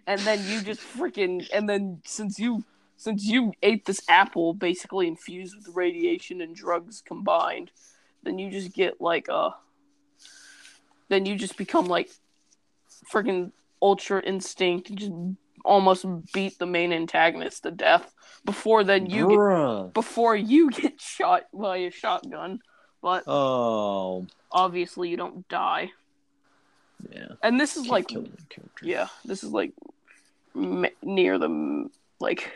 and 0.06 0.20
then 0.22 0.44
you 0.48 0.62
just 0.62 0.80
freaking 0.80 1.46
and 1.52 1.68
then 1.68 2.00
since 2.04 2.38
you 2.38 2.64
since 2.96 3.24
you 3.24 3.52
ate 3.62 3.84
this 3.84 4.00
apple 4.08 4.54
basically 4.54 5.06
infused 5.06 5.54
with 5.54 5.76
radiation 5.76 6.40
and 6.40 6.56
drugs 6.56 7.02
combined, 7.04 7.70
then 8.26 8.38
you 8.38 8.50
just 8.50 8.72
get 8.74 9.00
like 9.00 9.28
a 9.28 9.54
then 11.08 11.24
you 11.24 11.36
just 11.36 11.56
become 11.56 11.86
like 11.86 12.10
freaking 13.12 13.52
ultra 13.80 14.20
instinct 14.22 14.90
and 14.90 14.98
just 14.98 15.12
almost 15.64 16.04
beat 16.32 16.58
the 16.58 16.66
main 16.66 16.92
antagonist 16.92 17.62
to 17.62 17.70
death 17.70 18.12
before 18.44 18.84
then 18.84 19.06
you 19.06 19.28
get 19.28 19.94
before 19.94 20.34
you 20.36 20.70
get 20.82 21.00
shot 21.00 21.44
by 21.54 21.76
a 21.78 21.90
shotgun 21.90 22.60
but 23.02 23.22
Oh. 23.26 24.26
obviously 24.50 25.08
you 25.08 25.16
don't 25.16 25.46
die 25.48 25.90
Yeah. 27.12 27.28
and 27.42 27.60
this 27.60 27.76
is 27.76 27.82
Can't 27.82 27.92
like 27.92 28.08
kill 28.08 28.22
the 28.22 28.28
character. 28.48 28.84
yeah 28.86 29.08
this 29.24 29.42
is 29.44 29.50
like 29.50 29.72
m- 30.54 30.86
near 31.02 31.38
the 31.38 31.88
like 32.20 32.50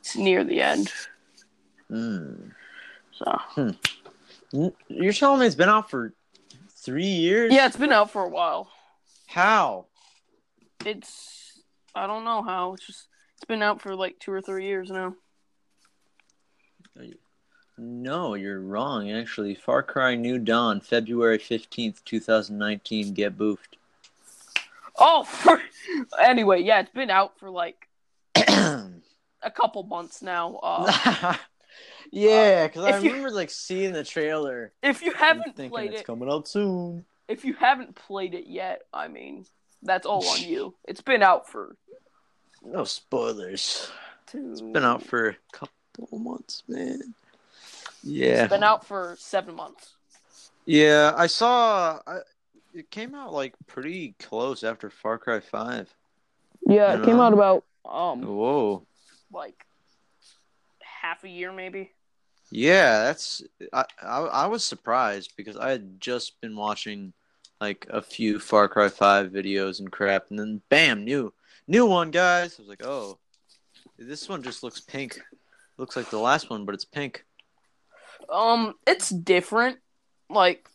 it's 0.00 0.16
near 0.16 0.44
the 0.44 0.60
end 0.62 0.92
Mm. 1.90 2.52
so 3.12 3.38
N- 3.58 3.76
You're 4.88 5.12
telling 5.12 5.40
me 5.40 5.46
it's 5.46 5.54
been 5.54 5.68
out 5.68 5.90
for 5.90 6.12
three 6.76 7.04
years? 7.06 7.52
yeah 7.52 7.66
it's 7.66 7.76
been 7.76 7.92
out 7.92 8.10
for 8.10 8.22
a 8.24 8.28
while 8.28 8.68
How? 9.26 9.86
it's 10.84 11.60
i 11.94 12.06
don't 12.08 12.24
know 12.24 12.42
how 12.42 12.74
it's 12.74 12.86
just 12.86 13.06
it's 13.36 13.44
been 13.44 13.62
out 13.62 13.80
for 13.80 13.94
like 13.94 14.18
two 14.18 14.32
or 14.32 14.40
three 14.42 14.66
years 14.66 14.90
now 14.90 15.14
No, 17.78 18.34
you're 18.34 18.60
wrong. 18.60 19.10
Actually, 19.10 19.54
Far 19.54 19.82
Cry 19.82 20.14
New 20.14 20.38
Dawn, 20.38 20.80
February 20.80 21.38
fifteenth, 21.38 22.04
two 22.04 22.20
thousand 22.20 22.58
nineteen. 22.58 23.14
Get 23.14 23.36
boofed. 23.38 23.76
oh 24.98 25.24
for, 25.24 25.60
anyway 26.20 26.60
yeah 26.62 26.80
it's 26.80 26.90
been 26.92 27.10
out 27.10 27.38
for 27.38 27.48
like 27.50 27.88
a 28.36 29.50
couple 29.54 29.82
months 29.84 30.20
now 30.22 30.56
uh 30.62 31.34
yeah, 32.12 32.66
because 32.68 32.84
I 32.84 32.96
if 32.98 33.02
you- 33.02 33.10
remember 33.10 33.30
like 33.32 33.50
seeing 33.50 33.92
the 33.92 34.04
trailer. 34.04 34.70
if 34.82 35.02
you 35.02 35.12
haven't 35.12 35.56
thinking 35.56 35.70
played 35.70 35.92
it's 35.92 36.02
it 36.02 36.06
coming 36.06 36.30
out 36.30 36.46
soon. 36.46 37.04
if 37.26 37.44
you 37.44 37.54
haven't 37.54 37.94
played 37.96 38.34
it 38.34 38.46
yet 38.46 38.82
i 38.92 39.08
mean 39.08 39.44
that's 39.82 40.06
all 40.06 40.24
on 40.28 40.40
you 40.42 40.74
it's 40.86 41.00
been 41.00 41.22
out 41.22 41.48
for 41.48 41.74
No 42.64 42.84
spoilers. 42.84 43.90
two 44.26 44.52
It's 44.52 44.60
been 44.60 44.84
out 44.84 45.02
for 45.02 45.30
a 45.30 45.36
couple 45.52 46.18
months, 46.18 46.62
man. 46.68 47.14
Yeah, 48.04 48.44
it's 48.44 48.50
been 48.52 48.62
out 48.62 48.86
for 48.86 49.16
seven 49.18 49.54
months 49.56 49.94
yeah. 50.64 51.12
I 51.16 51.26
saw. 51.26 51.98
I, 52.06 52.18
it 52.72 52.88
came 52.90 53.14
out 53.16 53.32
like 53.32 53.54
pretty 53.66 54.14
close 54.20 54.62
after 54.62 54.90
Far 54.90 55.18
Cry 55.18 55.40
Five. 55.40 55.92
yeah 56.68 56.94
it 56.94 57.04
came 57.04 57.18
out 57.18 57.32
about 57.32 57.64
um 57.84 58.22
Whoa. 58.22 58.86
like 59.32 59.66
half 60.80 61.24
a 61.24 61.28
year 61.28 61.52
maybe 61.52 61.90
Yeah, 62.54 63.04
that's 63.04 63.42
I, 63.72 63.84
I 64.02 64.18
I 64.20 64.46
was 64.46 64.62
surprised 64.62 65.32
because 65.36 65.56
I 65.56 65.70
had 65.70 66.00
just 66.00 66.38
been 66.42 66.54
watching 66.54 67.14
like 67.60 67.86
a 67.88 68.02
few 68.02 68.38
Far 68.38 68.68
Cry 68.68 68.88
5 68.88 69.30
videos 69.30 69.80
and 69.80 69.90
crap 69.90 70.26
and 70.28 70.38
then 70.38 70.60
bam, 70.68 71.04
new 71.04 71.32
new 71.66 71.86
one, 71.86 72.10
guys. 72.10 72.56
I 72.58 72.62
was 72.62 72.68
like, 72.68 72.84
"Oh, 72.84 73.18
this 73.98 74.28
one 74.28 74.42
just 74.42 74.62
looks 74.62 74.80
pink. 74.80 75.18
looks 75.78 75.96
like 75.96 76.10
the 76.10 76.18
last 76.18 76.50
one, 76.50 76.66
but 76.66 76.74
it's 76.74 76.84
pink." 76.84 77.24
um 78.30 78.74
it's 78.86 79.10
different 79.10 79.78
like 80.30 80.68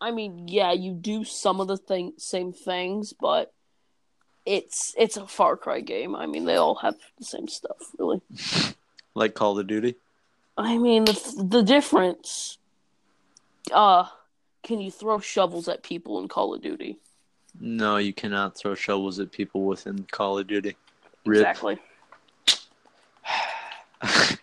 i 0.00 0.10
mean 0.10 0.48
yeah 0.48 0.72
you 0.72 0.92
do 0.92 1.24
some 1.24 1.60
of 1.60 1.68
the 1.68 1.76
thing 1.76 2.12
same 2.18 2.52
things 2.52 3.12
but 3.12 3.52
it's 4.44 4.94
it's 4.98 5.16
a 5.16 5.26
far 5.26 5.56
cry 5.56 5.80
game 5.80 6.14
i 6.14 6.26
mean 6.26 6.44
they 6.44 6.56
all 6.56 6.74
have 6.74 6.96
the 7.18 7.24
same 7.24 7.48
stuff 7.48 7.78
really 7.98 8.20
Like 9.14 9.34
Call 9.34 9.58
of 9.58 9.66
Duty. 9.66 9.96
I 10.56 10.78
mean, 10.78 11.04
the 11.04 11.46
the 11.48 11.62
difference. 11.62 12.58
Uh, 13.72 14.06
can 14.62 14.80
you 14.80 14.90
throw 14.90 15.18
shovels 15.18 15.68
at 15.68 15.82
people 15.82 16.18
in 16.20 16.28
Call 16.28 16.54
of 16.54 16.62
Duty? 16.62 16.98
No, 17.60 17.96
you 17.96 18.12
cannot 18.12 18.56
throw 18.56 18.74
shovels 18.74 19.20
at 19.20 19.30
people 19.32 19.64
within 19.64 20.06
Call 20.10 20.38
of 20.38 20.46
Duty. 20.46 20.76
Rip. 21.24 21.40
Exactly. 21.40 21.78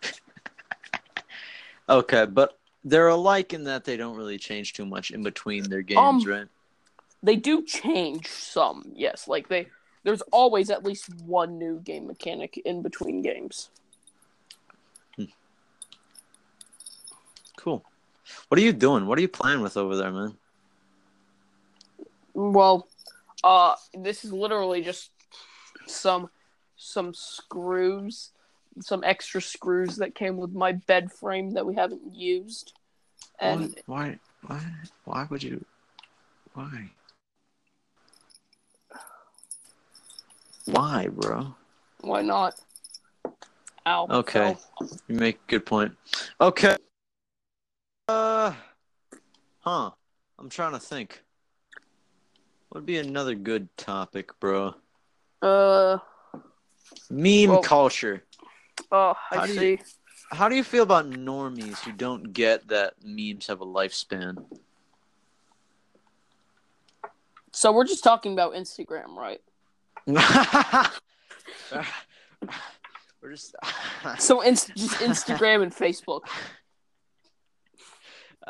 Okay, 1.89 2.25
but 2.25 2.57
they're 2.85 3.09
alike 3.09 3.53
in 3.53 3.65
that 3.65 3.83
they 3.83 3.97
don't 3.97 4.15
really 4.15 4.37
change 4.37 4.71
too 4.71 4.85
much 4.85 5.11
in 5.11 5.23
between 5.23 5.69
their 5.69 5.81
games, 5.81 6.25
Um, 6.25 6.31
right? 6.31 6.47
They 7.21 7.35
do 7.35 7.63
change 7.63 8.27
some, 8.27 8.93
yes. 8.95 9.27
Like 9.27 9.49
they, 9.49 9.67
there's 10.03 10.21
always 10.31 10.69
at 10.69 10.85
least 10.85 11.13
one 11.25 11.57
new 11.59 11.81
game 11.81 12.07
mechanic 12.07 12.57
in 12.63 12.81
between 12.81 13.21
games. 13.21 13.69
Cool. 17.57 17.83
What 18.51 18.59
are 18.59 18.63
you 18.63 18.73
doing? 18.73 19.07
What 19.07 19.17
are 19.17 19.21
you 19.21 19.29
playing 19.29 19.61
with 19.61 19.77
over 19.77 19.95
there, 19.95 20.11
man? 20.11 20.35
Well, 22.33 22.85
uh, 23.45 23.75
this 23.93 24.25
is 24.25 24.33
literally 24.33 24.81
just 24.81 25.09
some 25.87 26.29
some 26.75 27.13
screws, 27.13 28.31
some 28.81 29.05
extra 29.05 29.41
screws 29.41 29.95
that 29.95 30.15
came 30.15 30.35
with 30.35 30.51
my 30.51 30.73
bed 30.73 31.13
frame 31.13 31.51
that 31.51 31.65
we 31.65 31.75
haven't 31.75 32.13
used, 32.13 32.73
and 33.39 33.73
why, 33.85 34.19
why, 34.45 34.61
why 35.05 35.27
would 35.29 35.43
you? 35.43 35.63
Why? 36.53 36.91
Why, 40.65 41.07
bro? 41.07 41.55
why 42.01 42.21
not? 42.21 42.55
Ow. 43.85 44.07
Okay. 44.09 44.57
fell. 44.79 44.89
You 45.07 45.15
make 45.15 45.37
a 45.37 45.51
good 45.51 45.65
point. 45.65 45.95
Okay. 46.41 46.75
Uh, 48.11 48.53
huh. 49.59 49.91
I'm 50.37 50.49
trying 50.49 50.73
to 50.73 50.79
think. 50.79 51.23
What 52.69 52.79
would 52.81 52.85
be 52.85 52.97
another 52.97 53.35
good 53.35 53.69
topic, 53.77 54.37
bro? 54.39 54.75
Uh. 55.41 55.97
Meme 57.09 57.49
Well- 57.49 57.61
culture. 57.61 58.23
Oh, 58.91 59.13
I 59.31 59.47
do 59.47 59.53
see. 59.53 59.69
you- 59.71 59.77
How 60.31 60.49
do 60.49 60.55
you 60.55 60.63
feel 60.63 60.83
about 60.83 61.09
normies 61.09 61.79
who 61.79 61.91
don't 61.91 62.33
get 62.33 62.67
that 62.69 62.95
memes 63.03 63.47
have 63.47 63.61
a 63.61 63.65
lifespan? 63.65 64.43
So 67.53 67.71
we're 67.73 67.85
just 67.85 68.03
talking 68.03 68.33
about 68.33 68.53
Instagram, 68.53 69.15
right? 69.15 69.41
We're 73.21 73.31
just. 73.31 73.55
So 74.19 74.41
inst- 74.41 74.73
just 74.75 74.95
Instagram 74.95 75.61
and 75.63 75.73
Facebook. 75.73 76.21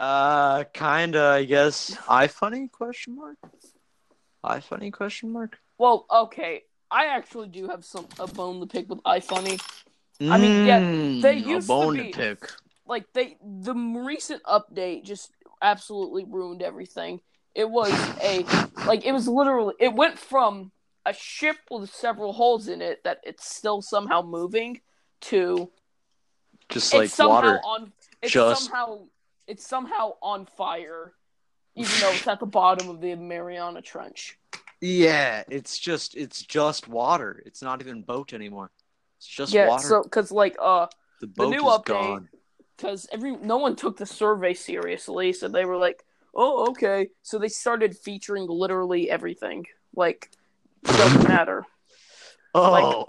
uh, 0.01 0.63
kinda, 0.73 1.21
I 1.23 1.43
guess. 1.45 1.91
iFunny 2.07 2.71
question 2.71 3.15
mark. 3.15 3.37
iFunny 4.43 4.91
question 4.91 5.31
mark. 5.31 5.59
Well, 5.77 6.05
okay. 6.11 6.63
I 6.89 7.05
actually 7.05 7.47
do 7.49 7.69
have 7.69 7.85
some 7.85 8.07
a 8.19 8.27
bone 8.27 8.59
to 8.59 8.65
pick 8.65 8.89
with 8.89 9.01
iFunny. 9.03 9.61
I 10.19 10.37
mean, 10.37 10.65
yeah, 10.67 10.79
they 11.21 11.41
Mm, 11.41 11.47
used 11.47 11.69
a 11.69 11.73
to 11.73 11.79
bone 11.79 11.93
be- 11.97 12.11
pick. 12.11 12.49
Like 12.85 13.05
they, 13.13 13.37
the 13.41 13.73
recent 13.73 14.43
update 14.43 15.03
just 15.05 15.31
absolutely 15.61 16.25
ruined 16.25 16.61
everything. 16.61 17.21
It 17.55 17.69
was 17.69 17.93
a 18.21 18.43
like 18.85 19.05
it 19.05 19.11
was 19.13 19.27
literally 19.27 19.75
it 19.79 19.93
went 19.93 20.17
from 20.19 20.71
a 21.05 21.13
ship 21.13 21.57
with 21.69 21.89
several 21.93 22.33
holes 22.33 22.67
in 22.67 22.81
it 22.81 23.03
that 23.03 23.19
it's 23.23 23.49
still 23.55 23.81
somehow 23.81 24.21
moving 24.21 24.81
to 25.21 25.69
Just 26.69 26.93
like 26.93 27.05
it's 27.05 27.13
somehow 27.13 27.35
water. 27.35 27.59
on 27.63 27.91
it's 28.21 28.31
Just- 28.33 28.65
somehow 28.65 28.99
it's 29.51 29.67
somehow 29.67 30.13
on 30.21 30.45
fire 30.45 31.13
even 31.75 31.91
though 32.01 32.11
it's 32.11 32.27
at 32.27 32.39
the 32.39 32.45
bottom 32.45 32.89
of 32.89 32.99
the 32.99 33.15
Mariana 33.15 33.81
Trench. 33.81 34.37
Yeah, 34.81 35.43
it's 35.49 35.77
just 35.79 36.15
it's 36.15 36.41
just 36.41 36.87
water. 36.87 37.41
It's 37.45 37.61
not 37.61 37.81
even 37.81 38.01
boat 38.01 38.33
anymore. 38.33 38.71
It's 39.17 39.27
just 39.27 39.53
yeah, 39.53 39.67
water. 39.67 39.87
so 39.87 40.03
cuz 40.03 40.31
like 40.31 40.55
uh 40.59 40.87
the 41.21 41.27
boat 41.27 41.49
new 41.51 41.65
is 41.67 41.73
update- 41.77 41.85
gone. 41.85 42.29
because 42.75 43.07
every 43.11 43.35
no 43.37 43.57
one 43.57 43.75
took 43.75 43.97
the 43.97 44.05
survey 44.05 44.53
seriously, 44.53 45.31
so 45.33 45.47
they 45.47 45.65
were 45.65 45.77
like, 45.77 46.03
"Oh, 46.33 46.69
okay." 46.71 47.09
So 47.21 47.37
they 47.39 47.47
started 47.49 47.95
featuring 47.97 48.47
literally 48.47 49.09
everything. 49.09 49.67
Like, 49.95 50.31
doesn't 50.83 51.23
matter. 51.37 51.65
Oh, 52.55 53.05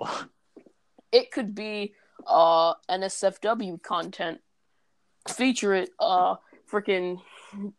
It 1.10 1.30
could 1.32 1.54
be 1.54 1.94
uh 2.26 2.74
NSFW 2.88 3.82
content. 3.82 4.40
Feature 5.28 5.74
it. 5.74 5.90
Uh, 5.98 6.36
freaking 6.70 7.20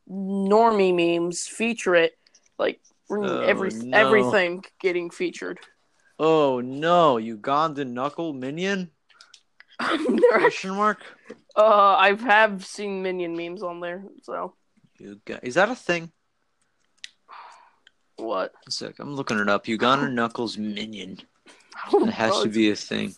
normie 0.10 0.94
memes. 0.94 1.48
Feature 1.48 1.96
it. 1.96 2.18
Like 2.58 2.80
Oh, 3.12 3.42
every 3.42 3.70
no. 3.72 3.98
everything 3.98 4.64
getting 4.80 5.10
featured. 5.10 5.60
oh 6.20 6.62
no! 6.62 7.16
Ugandan 7.18 7.92
knuckle 7.92 8.34
minion? 8.34 8.92
Question 10.30 10.76
mark. 10.76 11.00
uh, 11.58 11.96
I 12.00 12.16
have 12.24 12.66
seen 12.66 13.02
minion 13.04 13.36
memes 13.36 13.62
on 13.62 13.82
there. 13.82 14.04
So 14.24 14.54
You 15.00 15.20
got, 15.26 15.44
is 15.44 15.56
that 15.56 15.70
a 15.70 15.76
thing? 15.76 16.12
what? 18.18 18.54
One 18.54 18.72
sec, 18.72 18.96
I'm 19.00 19.16
looking 19.16 19.40
it 19.40 19.50
up. 19.50 19.66
Ugandan 19.66 20.14
knuckles 20.14 20.58
minion. 20.58 21.20
That 21.92 22.14
has 22.14 22.42
to 22.44 22.50
be 22.50 22.70
a 22.72 22.76
thing. 22.76 23.16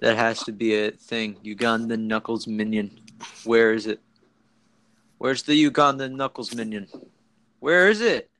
That 0.00 0.16
has 0.16 0.42
to 0.44 0.52
be 0.52 0.74
a 0.74 0.90
thing. 0.90 1.36
Ugandan 1.44 2.00
knuckles 2.08 2.46
minion. 2.48 2.98
Where 3.44 3.72
is 3.72 3.86
it? 3.86 4.00
Where's 5.18 5.42
the 5.42 5.70
Ugandan 5.70 6.16
knuckles 6.16 6.54
minion? 6.54 6.88
Where 7.60 7.88
is 7.88 8.00
it? 8.00 8.30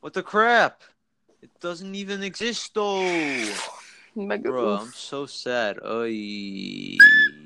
What 0.00 0.14
the 0.14 0.22
crap? 0.22 0.82
It 1.42 1.50
doesn't 1.60 1.94
even 1.94 2.22
exist 2.22 2.74
though. 2.74 3.02
Mega 4.14 4.50
Bro. 4.50 4.76
I'm 4.76 4.92
so 4.92 5.26
sad. 5.26 5.78
Oy, 5.84 6.10
I 6.10 6.96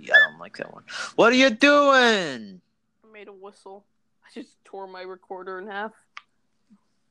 don't 0.04 0.38
like 0.38 0.56
that 0.56 0.72
one. 0.72 0.84
What 1.14 1.32
are 1.32 1.36
you 1.36 1.50
doing? 1.50 2.60
I 3.04 3.12
made 3.12 3.28
a 3.28 3.32
whistle. 3.32 3.84
I 4.24 4.28
just 4.34 4.56
tore 4.64 4.86
my 4.86 5.02
recorder 5.02 5.58
in 5.58 5.66
half. 5.66 5.92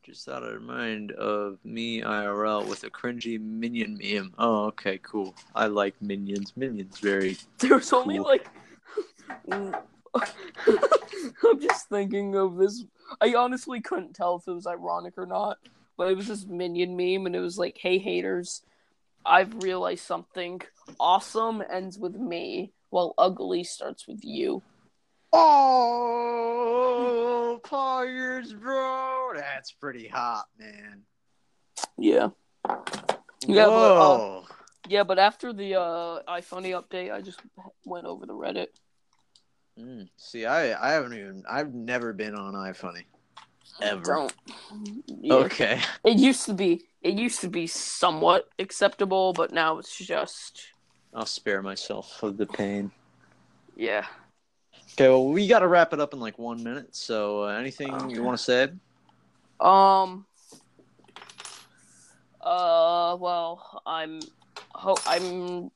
Just 0.05 0.29
out 0.29 0.43
of 0.43 0.61
mind 0.61 1.13
of 1.13 1.57
me 1.63 2.01
IRL 2.01 2.67
with 2.67 2.83
a 2.83 2.91
cringy 2.91 3.41
minion 3.41 3.97
meme. 3.99 4.33
Oh, 4.37 4.65
okay, 4.65 4.99
cool. 4.99 5.33
I 5.55 5.65
like 5.65 5.99
minions. 5.99 6.53
Minions 6.55 6.99
very. 6.99 7.37
There's 7.57 7.91
only 7.91 8.17
Cool. 8.17 8.25
like. 8.25 8.47
I'm 11.43 11.59
just 11.59 11.89
thinking 11.89 12.35
of 12.35 12.57
this. 12.57 12.85
I 13.19 13.33
honestly 13.33 13.81
couldn't 13.81 14.13
tell 14.13 14.35
if 14.35 14.47
it 14.47 14.51
was 14.51 14.67
ironic 14.67 15.15
or 15.17 15.25
not, 15.25 15.57
but 15.97 16.11
it 16.11 16.15
was 16.17 16.27
this 16.27 16.45
minion 16.45 16.95
meme, 16.95 17.25
and 17.25 17.35
it 17.35 17.39
was 17.39 17.57
like, 17.57 17.77
"Hey 17.79 17.97
haters, 17.97 18.61
I've 19.25 19.63
realized 19.63 20.05
something. 20.05 20.61
Awesome 20.99 21.63
ends 21.67 21.97
with 21.97 22.13
me, 22.15 22.71
while 22.91 23.15
ugly 23.17 23.63
starts 23.63 24.07
with 24.07 24.23
you." 24.23 24.61
Oh, 26.27 27.59
Poggers, 27.63 28.57
bro. 28.57 29.31
That's 29.35 29.71
pretty 29.73 30.07
hot, 30.07 30.45
man. 30.57 31.01
Yeah, 31.97 32.29
Yeah, 33.47 33.65
but, 33.65 33.97
uh, 33.97 34.41
yeah, 34.87 35.03
but 35.03 35.19
after 35.19 35.51
the 35.51 35.75
uh, 35.75 36.21
iFunny 36.27 36.71
update, 36.81 37.11
I 37.13 37.19
just 37.21 37.41
went 37.85 38.05
over 38.05 38.25
the 38.25 38.33
Reddit. 38.33 38.67
Mm, 39.79 40.07
see, 40.15 40.45
I, 40.45 40.73
I 40.89 40.93
haven't 40.93 41.13
even. 41.13 41.43
I've 41.49 41.73
never 41.73 42.13
been 42.13 42.33
on 42.33 42.53
iFunny. 42.53 43.03
Ever. 43.81 44.03
Don't. 44.03 44.33
Yeah. 45.05 45.33
Okay. 45.33 45.81
It 46.05 46.17
used 46.17 46.45
to 46.45 46.53
be 46.53 46.85
it 47.01 47.15
used 47.15 47.41
to 47.41 47.49
be 47.49 47.67
somewhat 47.67 48.47
acceptable, 48.57 49.33
but 49.33 49.51
now 49.51 49.79
it's 49.79 49.97
just 49.97 50.67
I'll 51.13 51.25
spare 51.25 51.61
myself 51.61 52.23
of 52.23 52.37
the 52.37 52.45
pain. 52.45 52.89
yeah. 53.75 54.05
Okay, 54.97 55.09
well, 55.09 55.25
we 55.27 55.45
got 55.47 55.59
to 55.59 55.67
wrap 55.67 55.91
it 55.91 55.99
up 55.99 56.13
in 56.13 56.21
like 56.21 56.39
one 56.39 56.63
minute. 56.63 56.95
So, 56.95 57.43
uh, 57.43 57.47
anything 57.49 57.93
Okay. 57.93 58.13
you 58.13 58.23
want 58.23 58.37
to 58.37 58.43
say? 58.43 58.69
Um 59.59 60.25
uh 62.41 63.15
well, 63.19 63.81
I'm 63.85 64.19
ho- 64.73 64.97
I'm 65.05 65.71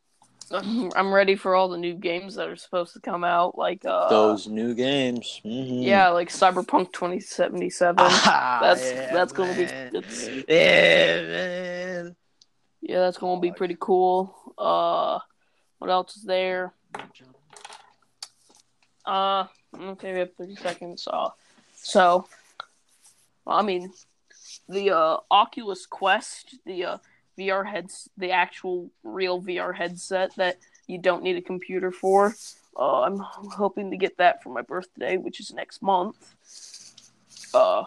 I'm 0.96 1.14
ready 1.14 1.36
for 1.36 1.56
all 1.56 1.70
the 1.70 1.78
new 1.78 1.94
games 1.96 2.36
that 2.36 2.48
are 2.50 2.56
supposed 2.58 2.94
to 2.94 3.00
come 3.00 3.24
out 3.24 3.58
like 3.58 3.86
uh 3.86 4.10
Those 4.10 4.48
new 4.48 4.74
games. 4.74 5.42
Mhm. 5.46 5.84
yeah, 5.84 6.10
like 6.10 6.30
Cyberpunk 6.30 6.92
2077. 6.94 7.96
Ah, 8.00 8.60
That's- 8.62 8.92
yeah, 8.92 9.14
that's 9.14 9.32
gonna 9.34 9.56
be- 9.56 9.66
that's- 9.66 10.28
Yeah, 10.48 11.22
man. 11.22 12.16
yeah, 12.82 13.00
that's 13.00 13.18
going 13.18 13.38
to 13.38 13.42
be 13.42 13.52
pretty 13.54 13.78
cool. 13.80 14.36
Uh 14.58 15.20
what 15.80 15.90
else 15.90 16.18
is 16.18 16.24
there? 16.24 16.74
Uh, 19.10 19.48
okay, 19.76 20.14
we 20.14 20.20
have 20.20 20.34
30 20.36 20.56
seconds. 20.56 21.08
Uh, 21.12 21.30
so, 21.76 22.28
I 23.48 23.64
mean, 23.64 23.92
the 24.68 24.92
uh, 24.92 25.18
Oculus 25.32 25.88
Quest, 25.88 26.56
the 26.66 26.86
uh, 26.86 26.98
VR 27.38 27.66
heads, 27.66 28.08
the 28.18 28.32
actual 28.32 28.92
real 29.04 29.42
VR 29.42 29.76
headset 29.76 30.36
that 30.36 30.58
you 30.86 31.00
don't 31.00 31.24
need 31.24 31.38
a 31.38 31.42
computer 31.42 31.92
for. 31.92 32.36
Uh, 32.78 33.02
I'm 33.02 33.18
hoping 33.18 33.90
to 33.92 33.98
get 33.98 34.18
that 34.18 34.44
for 34.44 34.50
my 34.50 34.62
birthday, 34.62 35.18
which 35.18 35.40
is 35.40 35.52
next 35.54 35.82
month. 35.82 36.36
Uh, 37.54 37.86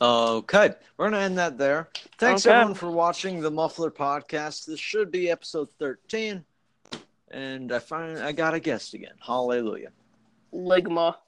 Okay, 0.00 0.74
we're 0.96 1.08
gonna 1.08 1.22
end 1.22 1.38
that 1.38 1.56
there. 1.56 1.88
Thanks 2.18 2.44
Okay. 2.44 2.52
everyone 2.54 2.74
for 2.74 2.90
watching 2.90 3.40
the 3.40 3.50
Muffler 3.50 3.92
Podcast. 3.92 4.66
This 4.66 4.80
should 4.80 5.10
be 5.12 5.30
episode 5.30 5.70
thirteen, 5.78 6.44
and 7.30 7.70
I 7.72 7.78
find 7.78 8.18
I 8.18 8.32
got 8.32 8.54
a 8.54 8.60
guest 8.60 8.92
again. 8.94 9.14
Hallelujah. 9.24 9.92
Ligma. 10.54 11.23